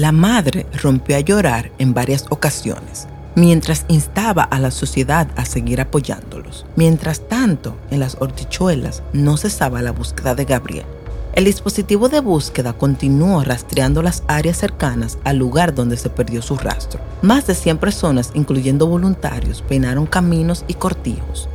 La 0.00 0.12
madre 0.12 0.64
rompió 0.82 1.14
a 1.14 1.20
llorar 1.20 1.72
en 1.76 1.92
varias 1.92 2.24
ocasiones, 2.30 3.06
mientras 3.34 3.84
instaba 3.88 4.44
a 4.44 4.58
la 4.58 4.70
sociedad 4.70 5.28
a 5.36 5.44
seguir 5.44 5.78
apoyándolos. 5.78 6.64
Mientras 6.74 7.28
tanto, 7.28 7.76
en 7.90 8.00
las 8.00 8.16
hortichuelas 8.18 9.02
no 9.12 9.36
cesaba 9.36 9.82
la 9.82 9.92
búsqueda 9.92 10.34
de 10.34 10.46
Gabriel. 10.46 10.86
El 11.34 11.44
dispositivo 11.44 12.08
de 12.08 12.20
búsqueda 12.20 12.72
continuó 12.72 13.44
rastreando 13.44 14.00
las 14.00 14.22
áreas 14.26 14.56
cercanas 14.56 15.18
al 15.22 15.36
lugar 15.36 15.74
donde 15.74 15.98
se 15.98 16.08
perdió 16.08 16.40
su 16.40 16.56
rastro. 16.56 16.98
Más 17.20 17.46
de 17.46 17.54
100 17.54 17.76
personas, 17.76 18.30
incluyendo 18.32 18.86
voluntarios, 18.86 19.60
peinaron 19.60 20.06
caminos 20.06 20.64
y 20.66 20.72
cortijos, 20.72 21.50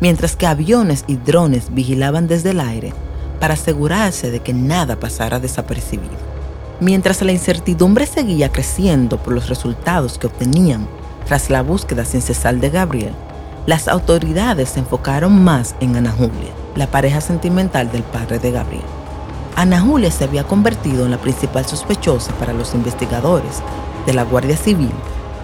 mientras 0.00 0.36
que 0.36 0.46
aviones 0.46 1.04
y 1.06 1.16
drones 1.16 1.74
vigilaban 1.74 2.28
desde 2.28 2.52
el 2.52 2.60
aire 2.60 2.94
para 3.40 3.52
asegurarse 3.52 4.30
de 4.30 4.40
que 4.40 4.54
nada 4.54 4.98
pasara 4.98 5.38
desapercibido. 5.38 6.29
Mientras 6.80 7.20
la 7.20 7.32
incertidumbre 7.32 8.06
seguía 8.06 8.50
creciendo 8.50 9.18
por 9.18 9.34
los 9.34 9.48
resultados 9.50 10.18
que 10.18 10.28
obtenían 10.28 10.88
tras 11.26 11.50
la 11.50 11.62
búsqueda 11.62 12.06
sin 12.06 12.22
cesar 12.22 12.56
de 12.56 12.70
Gabriel, 12.70 13.12
las 13.66 13.86
autoridades 13.86 14.70
se 14.70 14.80
enfocaron 14.80 15.44
más 15.44 15.74
en 15.80 15.94
Ana 15.94 16.10
Julia, 16.10 16.52
la 16.76 16.86
pareja 16.86 17.20
sentimental 17.20 17.92
del 17.92 18.02
padre 18.02 18.38
de 18.38 18.50
Gabriel. 18.50 18.84
Ana 19.56 19.78
Julia 19.78 20.10
se 20.10 20.24
había 20.24 20.44
convertido 20.44 21.04
en 21.04 21.10
la 21.10 21.18
principal 21.18 21.66
sospechosa 21.66 22.32
para 22.38 22.54
los 22.54 22.74
investigadores 22.74 23.62
de 24.06 24.14
la 24.14 24.24
Guardia 24.24 24.56
Civil 24.56 24.90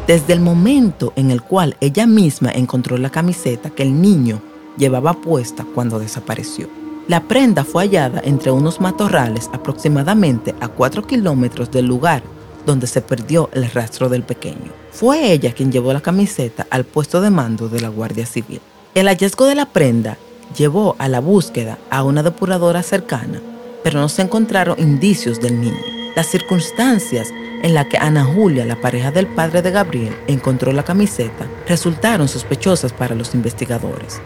desde 0.07 0.33
el 0.33 0.41
momento 0.41 1.13
en 1.17 1.31
el 1.31 1.43
cual 1.43 1.77
ella 1.81 2.07
misma 2.07 2.51
encontró 2.53 2.97
la 2.97 3.11
camiseta 3.11 3.71
que 3.71 3.83
el 3.83 4.01
niño 4.01 4.41
llevaba 4.79 5.15
puesta 5.15 5.67
cuando 5.75 5.99
desapareció. 5.99 6.86
La 7.09 7.23
prenda 7.23 7.65
fue 7.65 7.85
hallada 7.85 8.21
entre 8.25 8.51
unos 8.51 8.81
matorrales 8.81 9.49
aproximadamente 9.53 10.55
a 10.61 10.69
4 10.69 11.07
kilómetros 11.07 11.71
del 11.71 11.87
lugar 11.87 12.23
donde 12.65 12.87
se 12.87 13.01
perdió 13.01 13.49
el 13.53 13.71
rastro 13.71 14.09
del 14.09 14.25
pequeño. 14.25 14.73
Fue 14.91 15.33
ella 15.33 15.53
quien 15.53 15.71
llevó 15.71 15.93
la 15.93 16.01
camiseta 16.01 16.67
al 16.71 16.85
puesto 16.85 17.21
de 17.21 17.31
mando 17.31 17.69
de 17.69 17.81
la 17.81 17.89
Guardia 17.89 18.27
Civil. 18.27 18.61
El 18.95 19.07
hallazgo 19.07 19.47
de 19.47 19.55
la 19.55 19.67
prenda 19.67 20.19
llevó 20.57 20.97
a 20.99 21.09
la 21.09 21.21
búsqueda 21.21 21.79
a 21.91 22.03
una 22.03 22.23
depuradora 22.23 22.83
cercana 22.83 23.41
pero 23.87 24.01
no 24.01 24.09
se 24.09 24.21
encontraron 24.21 24.81
indicios 24.81 25.41
del 25.41 25.61
niño. 25.61 25.79
Las 26.17 26.27
circunstancias 26.27 27.29
en 27.63 27.73
las 27.73 27.87
que 27.87 27.97
Ana 27.97 28.25
Julia, 28.25 28.65
la 28.65 28.81
pareja 28.81 29.13
del 29.13 29.29
padre 29.29 29.63
de 29.63 29.71
Gabriel, 29.71 30.13
encontró 30.27 30.73
la 30.73 30.83
camiseta 30.83 31.47
resultaron 31.69 32.27
sospechosas 32.27 32.93
para 32.93 33.15
los 33.15 33.33
investigadores, 33.37 34.21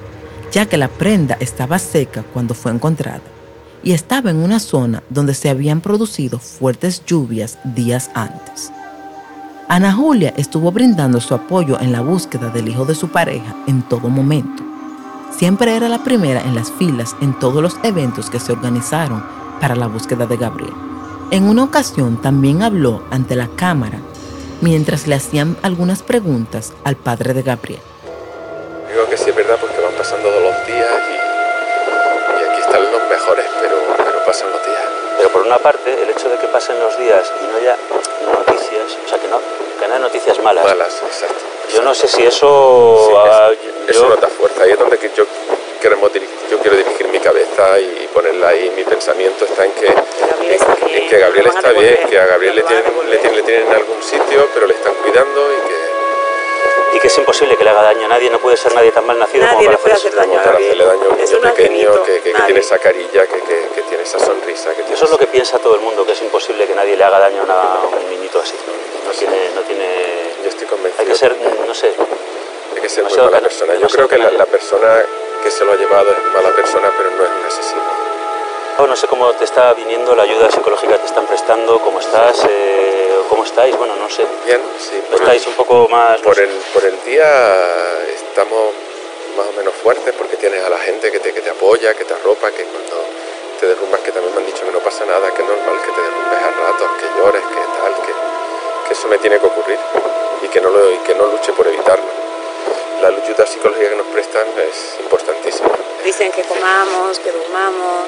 ya 0.53 0.67
que 0.67 0.77
la 0.77 0.89
prenda 0.89 1.37
estaba 1.41 1.79
seca 1.79 2.25
cuando 2.33 2.55
fue 2.55 2.73
encontrada 2.73 3.23
y 3.83 3.93
estaba 3.93 4.31
en 4.31 4.37
una 4.37 4.61
zona 4.61 5.03
donde 5.09 5.35
se 5.35 5.49
habían 5.49 5.81
producido 5.81 6.39
fuertes 6.39 7.03
lluvias 7.07 7.59
días 7.65 8.11
antes. 8.15 8.71
Ana 9.69 9.93
Julia 9.93 10.35
estuvo 10.37 10.73
brindando 10.73 11.21
su 11.21 11.35
apoyo 11.35 11.81
en 11.81 11.93
la 11.93 12.01
búsqueda 12.01 12.51
del 12.51 12.69
hijo 12.69 12.85
de 12.85 12.95
su 12.95 13.09
pareja 13.09 13.55
en 13.67 13.83
todo 13.83 14.09
momento. 14.09 14.65
Siempre 15.37 15.77
era 15.77 15.89
la 15.89 16.03
primera 16.03 16.43
en 16.43 16.55
las 16.55 16.73
filas 16.73 17.15
en 17.21 17.39
todos 17.39 17.63
los 17.63 17.77
eventos 17.85 18.29
que 18.29 18.41
se 18.41 18.53
organizaron 18.53 19.25
para 19.61 19.77
la 19.77 19.87
búsqueda 19.87 20.27
de 20.27 20.37
Gabriel. 20.37 20.75
En 21.31 21.45
una 21.45 21.63
ocasión 21.63 22.21
también 22.21 22.63
habló 22.63 23.05
ante 23.11 23.37
la 23.37 23.47
cámara 23.47 23.99
mientras 24.61 25.07
le 25.07 25.15
hacían 25.15 25.57
algunas 25.63 26.03
preguntas 26.03 26.73
al 26.85 26.97
padre 26.97 27.33
de 27.33 27.43
Gabriel. 27.43 27.81
Pasando 30.11 30.29
todos 30.29 30.43
los 30.43 30.67
días 30.67 30.91
y, 31.09 32.51
aquí 32.51 32.61
están 32.61 32.83
los 32.83 33.03
mejores, 33.09 33.47
pero, 33.61 33.77
pero 33.97 34.25
pasan 34.25 34.51
los 34.51 34.67
días. 34.67 34.83
Pero 35.17 35.29
por 35.31 35.43
una 35.43 35.59
parte, 35.59 36.03
el 36.03 36.11
hecho 36.11 36.29
de 36.29 36.37
que 36.37 36.49
pasen 36.49 36.81
los 36.81 36.99
días 36.99 37.33
y 37.41 37.47
no 37.47 37.57
haya 37.57 37.77
noticias, 38.27 38.99
o 39.05 39.09
sea, 39.09 39.19
que 39.21 39.29
no, 39.29 39.39
que 39.79 39.87
no 39.87 39.95
haya 39.95 39.99
noticias 40.01 40.43
malas. 40.43 40.65
Malas, 40.65 41.01
exacto. 41.07 41.45
Yo 41.73 41.83
no 41.83 41.95
sé 41.95 42.09
si 42.09 42.25
eso... 42.25 43.09
eso, 43.87 44.09
nota 44.09 44.27
fuerza, 44.27 44.65
ahí 44.65 44.73
es 44.73 44.79
donde 44.81 44.99
yo, 45.15 45.25
queremos 45.81 46.11
yo 46.51 46.59
quiero 46.59 46.77
dirigir 46.77 47.07
mi 47.07 47.21
cabeza 47.21 47.79
y 47.79 48.09
ponerla 48.13 48.49
ahí, 48.49 48.69
mi 48.75 48.83
pensamiento 48.83 49.45
está 49.45 49.65
en 49.65 49.73
que, 49.75 49.87
en, 49.87 51.09
que 51.09 51.19
Gabriel 51.19 51.47
está 51.47 51.71
bien, 51.71 51.99
que 52.09 52.19
a 52.19 52.27
Gabriel 52.27 52.57
le 52.57 52.63
tienen, 52.63 52.85
le, 53.09 53.17
tienen, 53.19 53.37
le 53.37 53.43
tienen 53.45 53.67
en 53.69 53.75
algún 53.75 54.03
sitio, 54.03 54.49
pero 54.55 54.67
le 54.67 54.75
están 54.75 54.95
cuidando 54.95 55.53
y 55.53 55.69
que 55.69 55.80
y 56.93 56.99
que 56.99 57.07
es 57.07 57.19
imposible 57.19 57.57
que 57.57 57.65
le 57.65 57.71
haga 57.71 57.83
daño 57.83 58.07
a 58.07 58.09
nadie, 58.09 58.31
no 58.31 58.39
puede 58.39 58.57
ser 58.57 58.75
nadie 58.75 58.91
tan 58.91 59.07
mal 59.07 59.19
nacido 59.19 59.47
como 59.49 59.65
para 59.65 59.79
puede 59.79 59.95
hacer 59.95 60.15
daño, 60.15 60.41
para 60.43 60.57
hacerle 60.57 60.85
daño 60.85 61.05
a 61.05 61.09
un 61.09 61.19
niño 61.19 61.41
pequeño 61.41 62.03
que, 62.03 62.21
que, 62.21 62.33
tiene 62.33 62.61
esa 62.61 62.79
carilla, 62.79 63.27
que, 63.27 63.41
que, 63.41 63.83
tiene 63.89 64.03
esa 64.03 64.19
sonrisa. 64.19 64.71
Que 64.71 64.83
tiene 64.83 64.95
Eso 64.95 65.05
es 65.05 65.11
lo 65.11 65.19
que 65.19 65.27
piensa 65.27 65.59
todo 65.59 65.75
el 65.75 65.81
mundo, 65.81 66.05
que 66.05 66.13
es 66.13 66.23
imposible 66.23 66.67
que 66.67 66.75
nadie 66.75 66.97
le 66.97 67.05
haga 67.05 67.19
daño 67.19 67.43
a, 67.49 67.83
un 67.87 68.11
niñito 68.11 68.41
así. 68.41 68.55
No 69.07 69.13
tiene, 69.13 69.51
no 69.55 69.61
tiene... 69.63 69.87
Yo 70.43 70.49
estoy 70.49 70.67
convencido. 70.67 71.03
Hay 71.03 71.07
que 71.07 71.15
ser, 71.15 71.37
no 71.67 71.75
sé... 71.75 71.95
Hay 72.75 72.81
que 72.81 72.89
ser 72.89 73.05
muy 73.05 73.17
mala 73.17 73.41
persona. 73.41 73.75
Yo 73.75 73.89
creo 73.89 74.09
que 74.09 74.19
la, 74.19 74.31
la 74.31 74.47
persona 74.47 75.05
que 75.43 75.51
se 75.51 75.65
lo 75.65 75.73
ha 75.73 75.77
llevado 75.77 76.11
es 76.11 76.33
mala 76.35 76.55
persona, 76.55 76.91
pero 76.97 77.11
no 77.11 77.25
es 77.25 77.31
un 77.31 77.47
asesino. 77.47 78.11
No 78.89 78.97
sé 78.97 79.07
cómo 79.09 79.31
te 79.35 79.45
está 79.45 79.75
viniendo 79.75 80.17
la 80.17 80.23
ayuda 80.23 80.51
psicológica 80.51 80.95
que 80.95 81.01
te 81.01 81.07
están 81.07 81.27
prestando, 81.27 81.79
cómo 81.81 82.01
estás, 82.01 82.45
eh, 82.49 83.00
cómo 83.31 83.45
estáis, 83.45 83.75
bueno, 83.79 83.95
no 83.97 84.11
sé. 84.11 84.27
Bien, 84.45 84.61
sí. 84.79 85.01
¿Estáis 85.15 85.47
un 85.47 85.55
poco 85.55 85.89
más...? 85.89 86.21
Por, 86.21 86.39
el, 86.39 86.51
por 86.75 86.85
el 86.85 87.03
día 87.05 87.25
estamos 88.13 88.75
más 89.37 89.47
o 89.47 89.53
menos 89.53 89.73
fuertes 89.75 90.13
porque 90.19 90.37
tienes 90.37 90.63
a 90.65 90.69
la 90.69 90.79
gente 90.79 91.11
que 91.11 91.21
te, 91.21 91.33
que 91.33 91.41
te 91.41 91.51
apoya, 91.51 91.95
que 91.95 92.05
te 92.05 92.13
arropa, 92.13 92.51
que 92.51 92.65
cuando 92.65 92.97
te 93.59 93.67
derrumbas, 93.67 94.01
que 94.01 94.11
también 94.11 94.35
me 94.35 94.41
han 94.41 94.47
dicho 94.47 94.65
que 94.67 94.73
no 94.73 94.81
pasa 94.81 95.05
nada, 95.07 95.33
que 95.33 95.43
es 95.43 95.49
normal 95.49 95.81
que 95.87 95.93
te 95.93 96.01
derrumbes 96.03 96.43
a 96.43 96.51
ratos, 96.51 96.89
que 97.01 97.07
llores, 97.19 97.43
que 97.43 97.63
tal, 97.79 97.95
que, 98.05 98.13
que 98.89 98.93
eso 98.93 99.09
me 99.09 99.19
tiene 99.19 99.39
que 99.39 99.47
ocurrir 99.47 99.79
y 100.43 100.49
que 100.49 100.61
no, 100.61 100.71
lo, 100.71 100.91
y 100.91 100.99
que 100.99 101.15
no 101.15 101.27
luche 101.27 101.53
por 101.53 101.67
evitarlo. 101.69 102.11
La 103.01 103.09
ayuda 103.09 103.47
psicológica 103.47 103.91
que 103.91 103.97
nos 103.97 104.07
prestan 104.09 104.47
es 104.69 105.01
importantísima. 105.01 105.71
Dicen 106.05 106.33
que 106.33 106.43
comamos, 106.43 107.19
que 107.21 107.31
durmamos, 107.31 108.05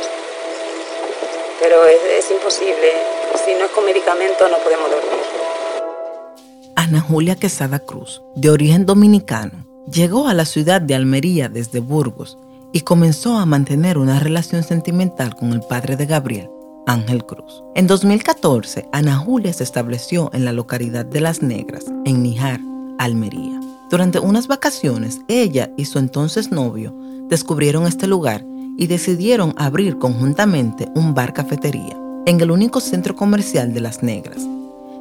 pero 1.61 1.87
es, 1.87 2.03
es 2.05 2.31
imposible. 2.31 2.93
Si 3.35 3.55
no 3.55 3.65
es 3.65 3.71
con 3.71 3.87
medicamento 3.87 4.47
no 4.49 4.59
podemos 4.59 4.91
dormir. 4.91 5.25
Ana 6.77 7.01
Julia 7.01 7.35
Quesada 7.35 7.79
Cruz, 7.79 8.23
de 8.37 8.51
origen 8.51 8.85
dominicano, 8.85 9.67
llegó 9.91 10.29
a 10.29 10.35
la 10.35 10.45
ciudad 10.45 10.83
de 10.83 10.95
Almería 10.95 11.49
desde 11.49 11.81
Burgos 11.81 12.37
y 12.73 12.83
comenzó 12.83 13.39
a 13.39 13.47
mantener 13.47 13.97
una 13.97 14.21
relación 14.21 14.63
sentimental 14.63 15.35
con 15.35 15.53
el 15.53 15.61
padre 15.61 15.97
de 15.97 16.07
Gabriel, 16.07 16.51
Ángel 16.87 17.25
Cruz. 17.25 17.65
En 17.75 17.87
2014, 17.87 18.89
Ana 18.93 19.17
Julia 19.17 19.53
se 19.53 19.65
estableció 19.65 20.31
en 20.35 20.45
la 20.45 20.53
localidad 20.53 21.07
de 21.07 21.21
Las 21.21 21.43
Negras, 21.43 21.85
en 22.05 22.23
Nijar, 22.23 22.61
Almería. 22.99 23.61
Durante 23.91 24.19
unas 24.19 24.47
vacaciones, 24.47 25.21
ella 25.29 25.71
y 25.77 25.87
su 25.87 25.99
entonces 25.99 26.51
novio 26.51 26.95
descubrieron 27.29 27.87
este 27.87 28.07
lugar 28.07 28.45
y 28.77 28.89
decidieron 28.89 29.55
abrir 29.57 29.99
conjuntamente 29.99 30.89
un 30.95 31.15
bar 31.15 31.33
cafetería 31.33 32.02
en 32.27 32.41
el 32.41 32.51
único 32.51 32.81
centro 32.81 33.17
comercial 33.17 33.75
de 33.75 33.81
Las 33.81 34.03
Negras. 34.03 34.47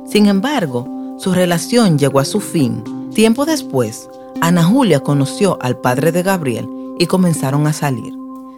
Sin 0.07 0.27
embargo, 0.27 0.87
su 1.19 1.31
relación 1.33 1.99
llegó 1.99 2.19
a 2.19 2.25
su 2.25 2.39
fin. 2.39 2.83
Tiempo 3.13 3.45
después, 3.45 4.09
Ana 4.41 4.63
Julia 4.63 4.99
conoció 5.01 5.57
al 5.61 5.77
padre 5.77 6.11
de 6.11 6.23
Gabriel 6.23 6.67
y 6.97 7.05
comenzaron 7.05 7.67
a 7.67 7.73
salir. 7.73 8.13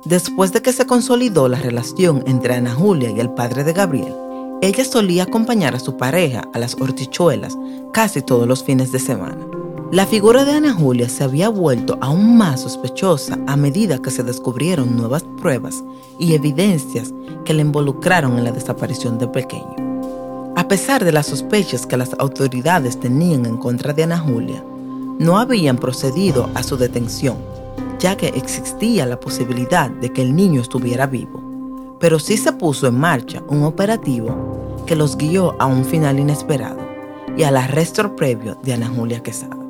Después 0.05 0.51
de 0.53 0.62
que 0.62 0.74
se 0.74 0.86
consolidó 0.86 1.48
la 1.48 1.60
relación 1.60 2.24
entre 2.25 2.55
Ana 2.55 2.74
Julia 2.74 3.12
y 3.12 3.20
el 3.20 3.29
padre 3.29 3.63
de 3.63 3.74
Gabriel, 3.74 4.13
ella 4.62 4.86
solía 4.86 5.24
acompañar 5.24 5.75
a 5.75 5.79
su 5.79 5.98
pareja 5.98 6.43
a 6.53 6.60
las 6.60 6.75
hortichuelas 6.79 7.58
casi 7.91 8.22
todos 8.22 8.48
los 8.48 8.63
fines 8.63 8.91
de 8.91 9.00
semana. 9.00 9.46
La 9.93 10.07
figura 10.07 10.43
de 10.43 10.53
Ana 10.53 10.73
Julia 10.73 11.07
se 11.07 11.23
había 11.23 11.50
vuelto 11.50 12.00
aún 12.01 12.35
más 12.35 12.62
sospechosa 12.62 13.38
a 13.45 13.55
medida 13.55 14.00
que 14.00 14.09
se 14.09 14.23
descubrieron 14.23 14.97
nuevas 14.97 15.23
pruebas 15.39 15.83
y 16.17 16.33
evidencias 16.33 17.13
que 17.45 17.53
le 17.53 17.62
involucraron 17.62 18.39
en 18.39 18.43
la 18.43 18.51
desaparición 18.51 19.19
del 19.19 19.29
pequeño. 19.29 19.75
A 20.55 20.67
pesar 20.67 21.05
de 21.05 21.12
las 21.12 21.27
sospechas 21.27 21.85
que 21.85 21.95
las 21.95 22.15
autoridades 22.17 23.00
tenían 23.00 23.45
en 23.45 23.57
contra 23.57 23.93
de 23.93 24.01
Ana 24.01 24.17
Julia, 24.17 24.65
no 25.19 25.38
habían 25.38 25.77
procedido 25.77 26.50
a 26.55 26.63
su 26.63 26.75
detención 26.75 27.38
ya 28.00 28.17
que 28.17 28.29
existía 28.29 29.05
la 29.05 29.19
posibilidad 29.19 29.91
de 29.91 30.09
que 30.09 30.23
el 30.23 30.35
niño 30.35 30.62
estuviera 30.62 31.05
vivo. 31.05 31.97
Pero 32.00 32.17
sí 32.17 32.38
se 32.38 32.51
puso 32.51 32.88
en 32.88 33.00
marcha 33.00 33.43
un 33.47 33.62
operativo 33.62 34.83
que 34.88 34.95
los 34.95 35.17
guió 35.17 35.55
a 35.62 35.67
un 35.67 35.85
final 35.85 36.17
inesperado 36.19 36.79
y 37.38 37.43
al 37.43 37.57
arresto 37.57 38.15
previo 38.15 38.57
de 38.63 38.73
Ana 38.73 38.88
Julia 38.88 39.21
Quesada. 39.21 39.62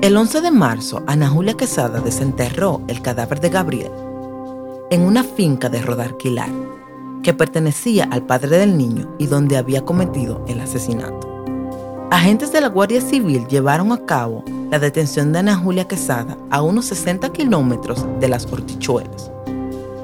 El 0.00 0.16
11 0.16 0.40
de 0.40 0.50
marzo, 0.50 1.02
Ana 1.06 1.28
Julia 1.28 1.54
Quesada 1.54 2.00
desenterró 2.00 2.80
el 2.88 3.02
cadáver 3.02 3.40
de 3.40 3.50
Gabriel 3.50 3.92
en 4.90 5.02
una 5.02 5.22
finca 5.22 5.68
de 5.68 5.80
Rodarquilar 5.80 6.50
que 7.22 7.34
pertenecía 7.34 8.08
al 8.10 8.26
padre 8.26 8.58
del 8.58 8.76
niño 8.76 9.14
y 9.18 9.26
donde 9.26 9.56
había 9.56 9.84
cometido 9.84 10.44
el 10.48 10.60
asesinato. 10.60 11.44
Agentes 12.10 12.52
de 12.52 12.60
la 12.60 12.68
Guardia 12.68 13.00
Civil 13.00 13.46
llevaron 13.46 13.92
a 13.92 14.04
cabo 14.04 14.44
la 14.70 14.80
detención 14.80 15.32
de 15.32 15.38
Ana 15.38 15.56
Julia 15.56 15.86
Quesada 15.86 16.36
a 16.50 16.62
unos 16.62 16.86
60 16.86 17.30
kilómetros 17.30 18.04
de 18.18 18.28
las 18.28 18.50
Hortichuelas, 18.50 19.30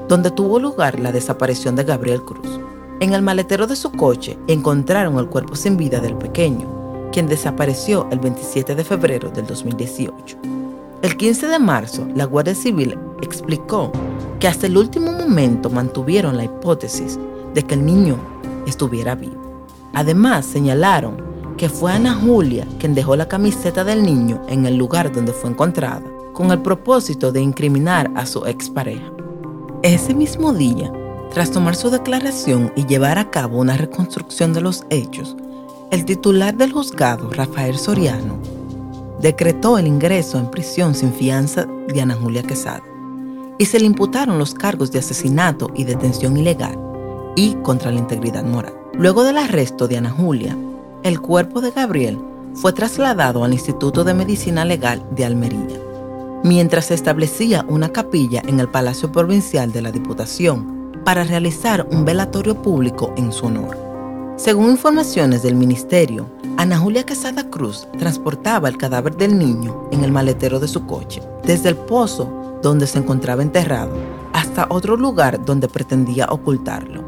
donde 0.07 0.31
tuvo 0.31 0.59
lugar 0.59 0.99
la 0.99 1.11
desaparición 1.11 1.75
de 1.75 1.83
Gabriel 1.83 2.23
Cruz. 2.23 2.59
En 3.01 3.13
el 3.13 3.21
maletero 3.21 3.67
de 3.67 3.75
su 3.75 3.91
coche 3.91 4.37
encontraron 4.47 5.17
el 5.19 5.27
cuerpo 5.27 5.55
sin 5.55 5.75
vida 5.75 5.99
del 5.99 6.15
pequeño, 6.15 6.78
quien 7.19 7.27
desapareció 7.27 8.07
el 8.11 8.19
27 8.19 8.75
de 8.75 8.83
febrero 8.85 9.29
del 9.29 9.45
2018. 9.45 10.37
El 11.01 11.17
15 11.17 11.47
de 11.47 11.59
marzo, 11.59 12.07
la 12.15 12.23
Guardia 12.23 12.55
Civil 12.55 12.97
explicó 13.21 13.91
que 14.39 14.47
hasta 14.47 14.67
el 14.67 14.77
último 14.77 15.11
momento 15.11 15.69
mantuvieron 15.69 16.37
la 16.37 16.45
hipótesis 16.45 17.19
de 17.53 17.63
que 17.63 17.73
el 17.73 17.85
niño 17.85 18.15
estuviera 18.65 19.15
vivo. 19.15 19.67
Además, 19.93 20.45
señalaron 20.45 21.21
que 21.57 21.67
fue 21.67 21.91
Ana 21.91 22.13
Julia 22.13 22.65
quien 22.79 22.95
dejó 22.95 23.17
la 23.17 23.27
camiseta 23.27 23.83
del 23.83 24.01
niño 24.01 24.41
en 24.47 24.65
el 24.65 24.77
lugar 24.77 25.11
donde 25.11 25.33
fue 25.33 25.49
encontrada, 25.49 26.03
con 26.31 26.51
el 26.51 26.61
propósito 26.61 27.33
de 27.33 27.41
incriminar 27.41 28.09
a 28.15 28.25
su 28.25 28.45
expareja. 28.45 29.11
Ese 29.83 30.13
mismo 30.13 30.53
día, 30.53 30.89
tras 31.33 31.51
tomar 31.51 31.75
su 31.75 31.89
declaración 31.89 32.71
y 32.77 32.85
llevar 32.85 33.17
a 33.17 33.29
cabo 33.29 33.59
una 33.59 33.75
reconstrucción 33.75 34.53
de 34.53 34.61
los 34.61 34.85
hechos, 34.89 35.35
el 35.91 36.05
titular 36.05 36.55
del 36.55 36.71
juzgado, 36.71 37.31
Rafael 37.31 37.77
Soriano, 37.77 38.37
decretó 39.19 39.77
el 39.77 39.87
ingreso 39.87 40.37
en 40.37 40.51
prisión 40.51 40.93
sin 40.93 41.11
fianza 41.11 41.65
de 41.65 42.01
Ana 42.01 42.15
Julia 42.15 42.43
Quesada 42.43 42.83
y 43.57 43.65
se 43.65 43.79
le 43.79 43.87
imputaron 43.87 44.37
los 44.37 44.53
cargos 44.53 44.91
de 44.91 44.99
asesinato 44.99 45.71
y 45.75 45.83
detención 45.83 46.37
ilegal 46.37 46.77
y 47.35 47.55
contra 47.55 47.91
la 47.91 47.99
integridad 47.99 48.43
moral. 48.43 48.73
Luego 48.93 49.23
del 49.23 49.37
arresto 49.37 49.87
de 49.87 49.97
Ana 49.97 50.11
Julia, 50.11 50.55
el 51.03 51.19
cuerpo 51.19 51.59
de 51.59 51.71
Gabriel 51.71 52.19
fue 52.53 52.71
trasladado 52.71 53.43
al 53.43 53.53
Instituto 53.53 54.03
de 54.03 54.13
Medicina 54.13 54.65
Legal 54.65 55.03
de 55.11 55.25
Almería, 55.25 55.79
mientras 56.43 56.85
se 56.85 56.93
establecía 56.93 57.65
una 57.67 57.89
capilla 57.89 58.41
en 58.45 58.59
el 58.59 58.69
Palacio 58.69 59.11
Provincial 59.11 59.71
de 59.71 59.81
la 59.81 59.91
Diputación 59.91 60.93
para 61.03 61.23
realizar 61.23 61.87
un 61.91 62.05
velatorio 62.05 62.61
público 62.61 63.13
en 63.17 63.31
su 63.31 63.47
honor. 63.47 63.88
Según 64.39 64.69
informaciones 64.69 65.43
del 65.43 65.55
ministerio, 65.55 66.29
Ana 66.55 66.77
Julia 66.77 67.05
Quesada 67.05 67.49
Cruz 67.49 67.89
transportaba 67.97 68.69
el 68.69 68.77
cadáver 68.77 69.17
del 69.17 69.37
niño 69.37 69.89
en 69.91 70.01
el 70.05 70.13
maletero 70.13 70.61
de 70.61 70.69
su 70.69 70.87
coche, 70.87 71.21
desde 71.43 71.67
el 71.67 71.75
pozo 71.75 72.57
donde 72.63 72.87
se 72.87 72.99
encontraba 72.99 73.41
enterrado 73.41 73.91
hasta 74.31 74.67
otro 74.69 74.95
lugar 74.95 75.43
donde 75.43 75.67
pretendía 75.67 76.27
ocultarlo. 76.29 77.03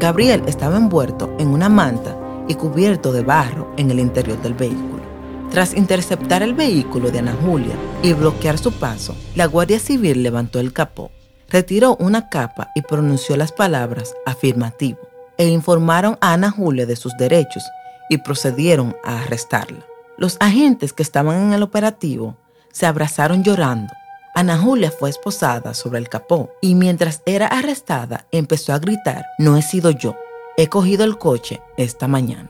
Gabriel 0.00 0.42
estaba 0.48 0.76
envuelto 0.76 1.32
en 1.38 1.50
una 1.50 1.68
manta 1.68 2.18
y 2.48 2.54
cubierto 2.54 3.12
de 3.12 3.22
barro 3.22 3.72
en 3.76 3.92
el 3.92 4.00
interior 4.00 4.42
del 4.42 4.54
vehículo. 4.54 5.04
Tras 5.52 5.72
interceptar 5.72 6.42
el 6.42 6.54
vehículo 6.54 7.12
de 7.12 7.20
Ana 7.20 7.36
Julia 7.46 7.76
y 8.02 8.12
bloquear 8.12 8.58
su 8.58 8.72
paso, 8.72 9.14
la 9.36 9.46
Guardia 9.46 9.78
Civil 9.78 10.24
levantó 10.24 10.58
el 10.58 10.72
capó, 10.72 11.12
retiró 11.48 11.94
una 12.00 12.28
capa 12.28 12.72
y 12.74 12.82
pronunció 12.82 13.36
las 13.36 13.52
palabras 13.52 14.16
afirmativo 14.26 15.05
e 15.38 15.46
informaron 15.48 16.18
a 16.20 16.32
Ana 16.32 16.50
Julia 16.50 16.86
de 16.86 16.96
sus 16.96 17.16
derechos 17.16 17.64
y 18.08 18.18
procedieron 18.18 18.96
a 19.04 19.22
arrestarla. 19.22 19.84
Los 20.16 20.36
agentes 20.40 20.92
que 20.92 21.02
estaban 21.02 21.40
en 21.42 21.52
el 21.52 21.62
operativo 21.62 22.36
se 22.72 22.86
abrazaron 22.86 23.42
llorando. 23.42 23.92
Ana 24.34 24.58
Julia 24.58 24.90
fue 24.90 25.10
esposada 25.10 25.74
sobre 25.74 25.98
el 25.98 26.08
capó 26.08 26.50
y 26.60 26.74
mientras 26.74 27.22
era 27.26 27.46
arrestada 27.46 28.26
empezó 28.32 28.72
a 28.72 28.78
gritar, 28.78 29.24
no 29.38 29.56
he 29.56 29.62
sido 29.62 29.90
yo, 29.90 30.14
He 30.58 30.68
cogido 30.68 31.04
el 31.04 31.18
coche 31.18 31.60
esta 31.76 32.08
mañana. 32.08 32.48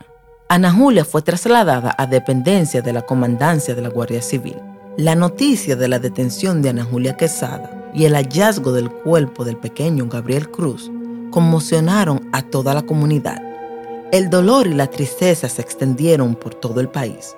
Ana 0.49 0.73
Julia 0.73 1.05
fue 1.05 1.23
trasladada 1.23 1.93
a 1.99 2.07
dependencia 2.07 2.81
de 2.81 2.93
la 2.93 3.03
comandancia 3.03 3.75
de 3.75 3.83
la 3.83 3.89
Guardia 3.89 4.23
Civil. 4.23 4.55
La 4.97 5.17
noticia 5.17 5.75
de 5.75 5.89
la 5.89 5.99
detención 5.99 6.63
de 6.63 6.69
Ana 6.69 6.85
Julia 6.85 7.17
Quesada 7.17 7.91
y 7.93 8.05
el 8.05 8.15
hallazgo 8.15 8.71
del 8.71 8.91
cuerpo 8.91 9.45
del 9.45 9.57
pequeño 9.57 10.07
Gabriel 10.07 10.49
Cruz 10.53 10.89
conmocionaron 11.37 12.31
a 12.33 12.41
toda 12.41 12.73
la 12.73 12.81
comunidad. 12.81 13.43
El 14.11 14.31
dolor 14.31 14.67
y 14.67 14.73
la 14.73 14.87
tristeza 14.87 15.51
se 15.51 15.61
extendieron 15.61 16.35
por 16.35 16.55
todo 16.55 16.81
el 16.81 16.89
país, 16.89 17.37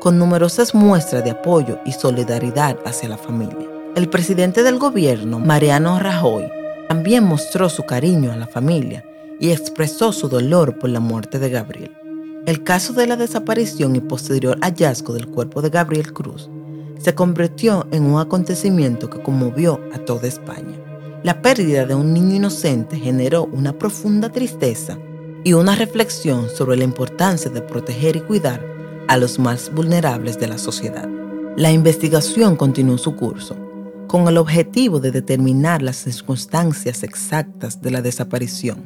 con 0.00 0.18
numerosas 0.18 0.74
muestras 0.74 1.22
de 1.22 1.30
apoyo 1.30 1.78
y 1.86 1.92
solidaridad 1.92 2.76
hacia 2.84 3.08
la 3.08 3.16
familia. 3.16 3.68
El 3.94 4.08
presidente 4.10 4.64
del 4.64 4.80
gobierno, 4.80 5.38
Mariano 5.38 6.00
Rajoy, 6.00 6.50
también 6.88 7.22
mostró 7.22 7.68
su 7.68 7.84
cariño 7.84 8.32
a 8.32 8.36
la 8.36 8.48
familia 8.48 9.04
y 9.38 9.52
expresó 9.52 10.10
su 10.10 10.28
dolor 10.28 10.76
por 10.80 10.90
la 10.90 10.98
muerte 10.98 11.38
de 11.38 11.48
Gabriel. 11.48 11.96
El 12.46 12.64
caso 12.64 12.94
de 12.94 13.06
la 13.06 13.14
desaparición 13.14 13.94
y 13.94 14.00
posterior 14.00 14.58
hallazgo 14.60 15.12
del 15.14 15.28
cuerpo 15.28 15.62
de 15.62 15.70
Gabriel 15.70 16.12
Cruz 16.12 16.50
se 16.98 17.14
convirtió 17.14 17.86
en 17.92 18.06
un 18.06 18.18
acontecimiento 18.18 19.08
que 19.08 19.22
conmovió 19.22 19.80
a 19.94 19.98
toda 20.00 20.26
España. 20.26 20.85
La 21.26 21.42
pérdida 21.42 21.84
de 21.86 21.96
un 21.96 22.14
niño 22.14 22.36
inocente 22.36 23.00
generó 23.00 23.46
una 23.46 23.72
profunda 23.72 24.30
tristeza 24.30 24.96
y 25.42 25.54
una 25.54 25.74
reflexión 25.74 26.48
sobre 26.48 26.76
la 26.76 26.84
importancia 26.84 27.50
de 27.50 27.62
proteger 27.62 28.14
y 28.14 28.20
cuidar 28.20 28.64
a 29.08 29.16
los 29.16 29.40
más 29.40 29.72
vulnerables 29.74 30.38
de 30.38 30.46
la 30.46 30.56
sociedad. 30.56 31.08
La 31.56 31.72
investigación 31.72 32.54
continuó 32.54 32.96
su 32.96 33.16
curso, 33.16 33.56
con 34.06 34.28
el 34.28 34.36
objetivo 34.38 35.00
de 35.00 35.10
determinar 35.10 35.82
las 35.82 35.96
circunstancias 35.96 37.02
exactas 37.02 37.82
de 37.82 37.90
la 37.90 38.02
desaparición 38.02 38.84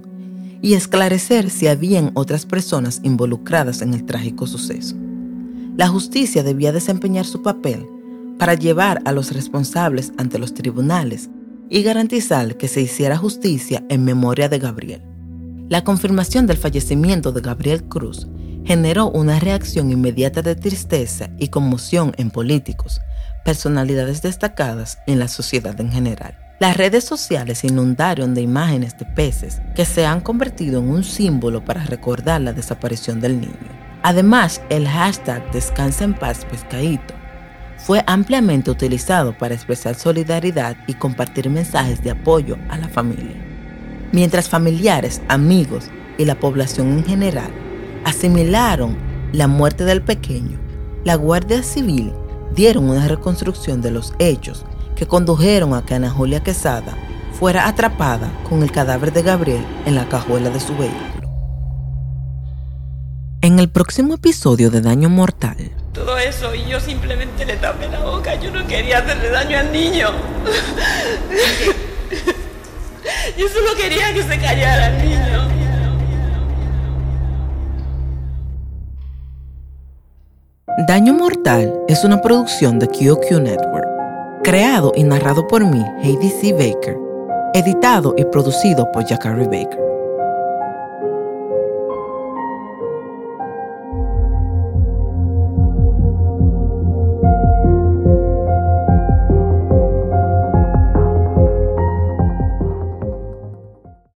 y 0.62 0.72
esclarecer 0.72 1.50
si 1.50 1.66
habían 1.66 2.10
otras 2.14 2.46
personas 2.46 3.00
involucradas 3.02 3.82
en 3.82 3.92
el 3.92 4.06
trágico 4.06 4.46
suceso. 4.46 4.96
La 5.76 5.88
justicia 5.88 6.42
debía 6.42 6.72
desempeñar 6.72 7.26
su 7.26 7.42
papel 7.42 7.86
para 8.38 8.54
llevar 8.54 9.02
a 9.04 9.12
los 9.12 9.30
responsables 9.30 10.14
ante 10.16 10.38
los 10.38 10.54
tribunales 10.54 11.28
y 11.70 11.82
garantizar 11.84 12.56
que 12.56 12.68
se 12.68 12.82
hiciera 12.82 13.16
justicia 13.16 13.84
en 13.88 14.04
memoria 14.04 14.48
de 14.48 14.58
Gabriel. 14.58 15.02
La 15.68 15.84
confirmación 15.84 16.48
del 16.48 16.56
fallecimiento 16.56 17.30
de 17.30 17.40
Gabriel 17.40 17.84
Cruz 17.84 18.26
generó 18.64 19.08
una 19.08 19.38
reacción 19.38 19.90
inmediata 19.90 20.42
de 20.42 20.56
tristeza 20.56 21.30
y 21.38 21.48
conmoción 21.48 22.12
en 22.18 22.30
políticos, 22.30 23.00
personalidades 23.44 24.20
destacadas 24.20 24.98
en 25.06 25.20
la 25.20 25.28
sociedad 25.28 25.80
en 25.80 25.92
general. 25.92 26.36
Las 26.58 26.76
redes 26.76 27.04
sociales 27.04 27.64
inundaron 27.64 28.34
de 28.34 28.42
imágenes 28.42 28.98
de 28.98 29.06
peces 29.06 29.62
que 29.74 29.86
se 29.86 30.04
han 30.04 30.20
convertido 30.20 30.80
en 30.80 30.88
un 30.90 31.04
símbolo 31.04 31.64
para 31.64 31.84
recordar 31.84 32.40
la 32.40 32.52
desaparición 32.52 33.20
del 33.20 33.40
niño. 33.40 33.54
Además, 34.02 34.60
el 34.70 34.88
hashtag 34.88 35.50
Descansa 35.52 36.04
en 36.04 36.14
paz 36.14 36.44
fue 37.84 38.04
ampliamente 38.06 38.70
utilizado 38.70 39.36
para 39.36 39.54
expresar 39.54 39.94
solidaridad 39.94 40.76
y 40.86 40.94
compartir 40.94 41.48
mensajes 41.48 42.02
de 42.02 42.10
apoyo 42.10 42.56
a 42.68 42.76
la 42.76 42.88
familia. 42.88 43.36
Mientras 44.12 44.48
familiares, 44.48 45.22
amigos 45.28 45.90
y 46.18 46.24
la 46.24 46.38
población 46.38 46.92
en 46.92 47.04
general 47.04 47.50
asimilaron 48.04 48.96
la 49.32 49.46
muerte 49.46 49.84
del 49.84 50.02
pequeño, 50.02 50.58
la 51.04 51.14
Guardia 51.14 51.62
Civil 51.62 52.12
dieron 52.54 52.90
una 52.90 53.08
reconstrucción 53.08 53.80
de 53.80 53.90
los 53.90 54.12
hechos 54.18 54.66
que 54.94 55.06
condujeron 55.06 55.72
a 55.74 55.84
que 55.84 55.94
Ana 55.94 56.10
Julia 56.10 56.42
Quesada 56.42 56.96
fuera 57.32 57.66
atrapada 57.66 58.30
con 58.48 58.62
el 58.62 58.70
cadáver 58.70 59.12
de 59.12 59.22
Gabriel 59.22 59.64
en 59.86 59.94
la 59.94 60.08
cajuela 60.08 60.50
de 60.50 60.60
su 60.60 60.76
vehículo. 60.76 61.30
En 63.40 63.58
el 63.58 63.70
próximo 63.70 64.14
episodio 64.14 64.70
de 64.70 64.82
Daño 64.82 65.08
Mortal, 65.08 65.70
todo 65.92 66.18
eso 66.18 66.54
y 66.54 66.66
yo 66.66 66.78
simplemente 66.80 67.44
le 67.44 67.56
tapé 67.56 67.88
la 67.88 68.00
boca. 68.00 68.34
Yo 68.36 68.50
no 68.50 68.66
quería 68.66 68.98
hacerle 68.98 69.30
daño 69.30 69.58
al 69.58 69.72
niño. 69.72 70.08
yo 73.36 73.48
solo 73.48 73.76
quería 73.76 74.12
que 74.12 74.22
se 74.22 74.38
callara 74.38 74.88
el 74.88 75.08
niño. 75.08 75.50
Daño 80.86 81.12
Mortal 81.12 81.74
es 81.88 82.04
una 82.04 82.22
producción 82.22 82.78
de 82.78 82.88
QQ 82.88 83.42
Network, 83.42 83.86
creado 84.42 84.92
y 84.96 85.04
narrado 85.04 85.46
por 85.46 85.66
mí, 85.66 85.84
Heidi 86.02 86.30
C. 86.30 86.52
Baker, 86.52 86.96
editado 87.52 88.14
y 88.16 88.24
producido 88.24 88.90
por 88.90 89.06
Jacari 89.06 89.44
Baker. 89.44 89.89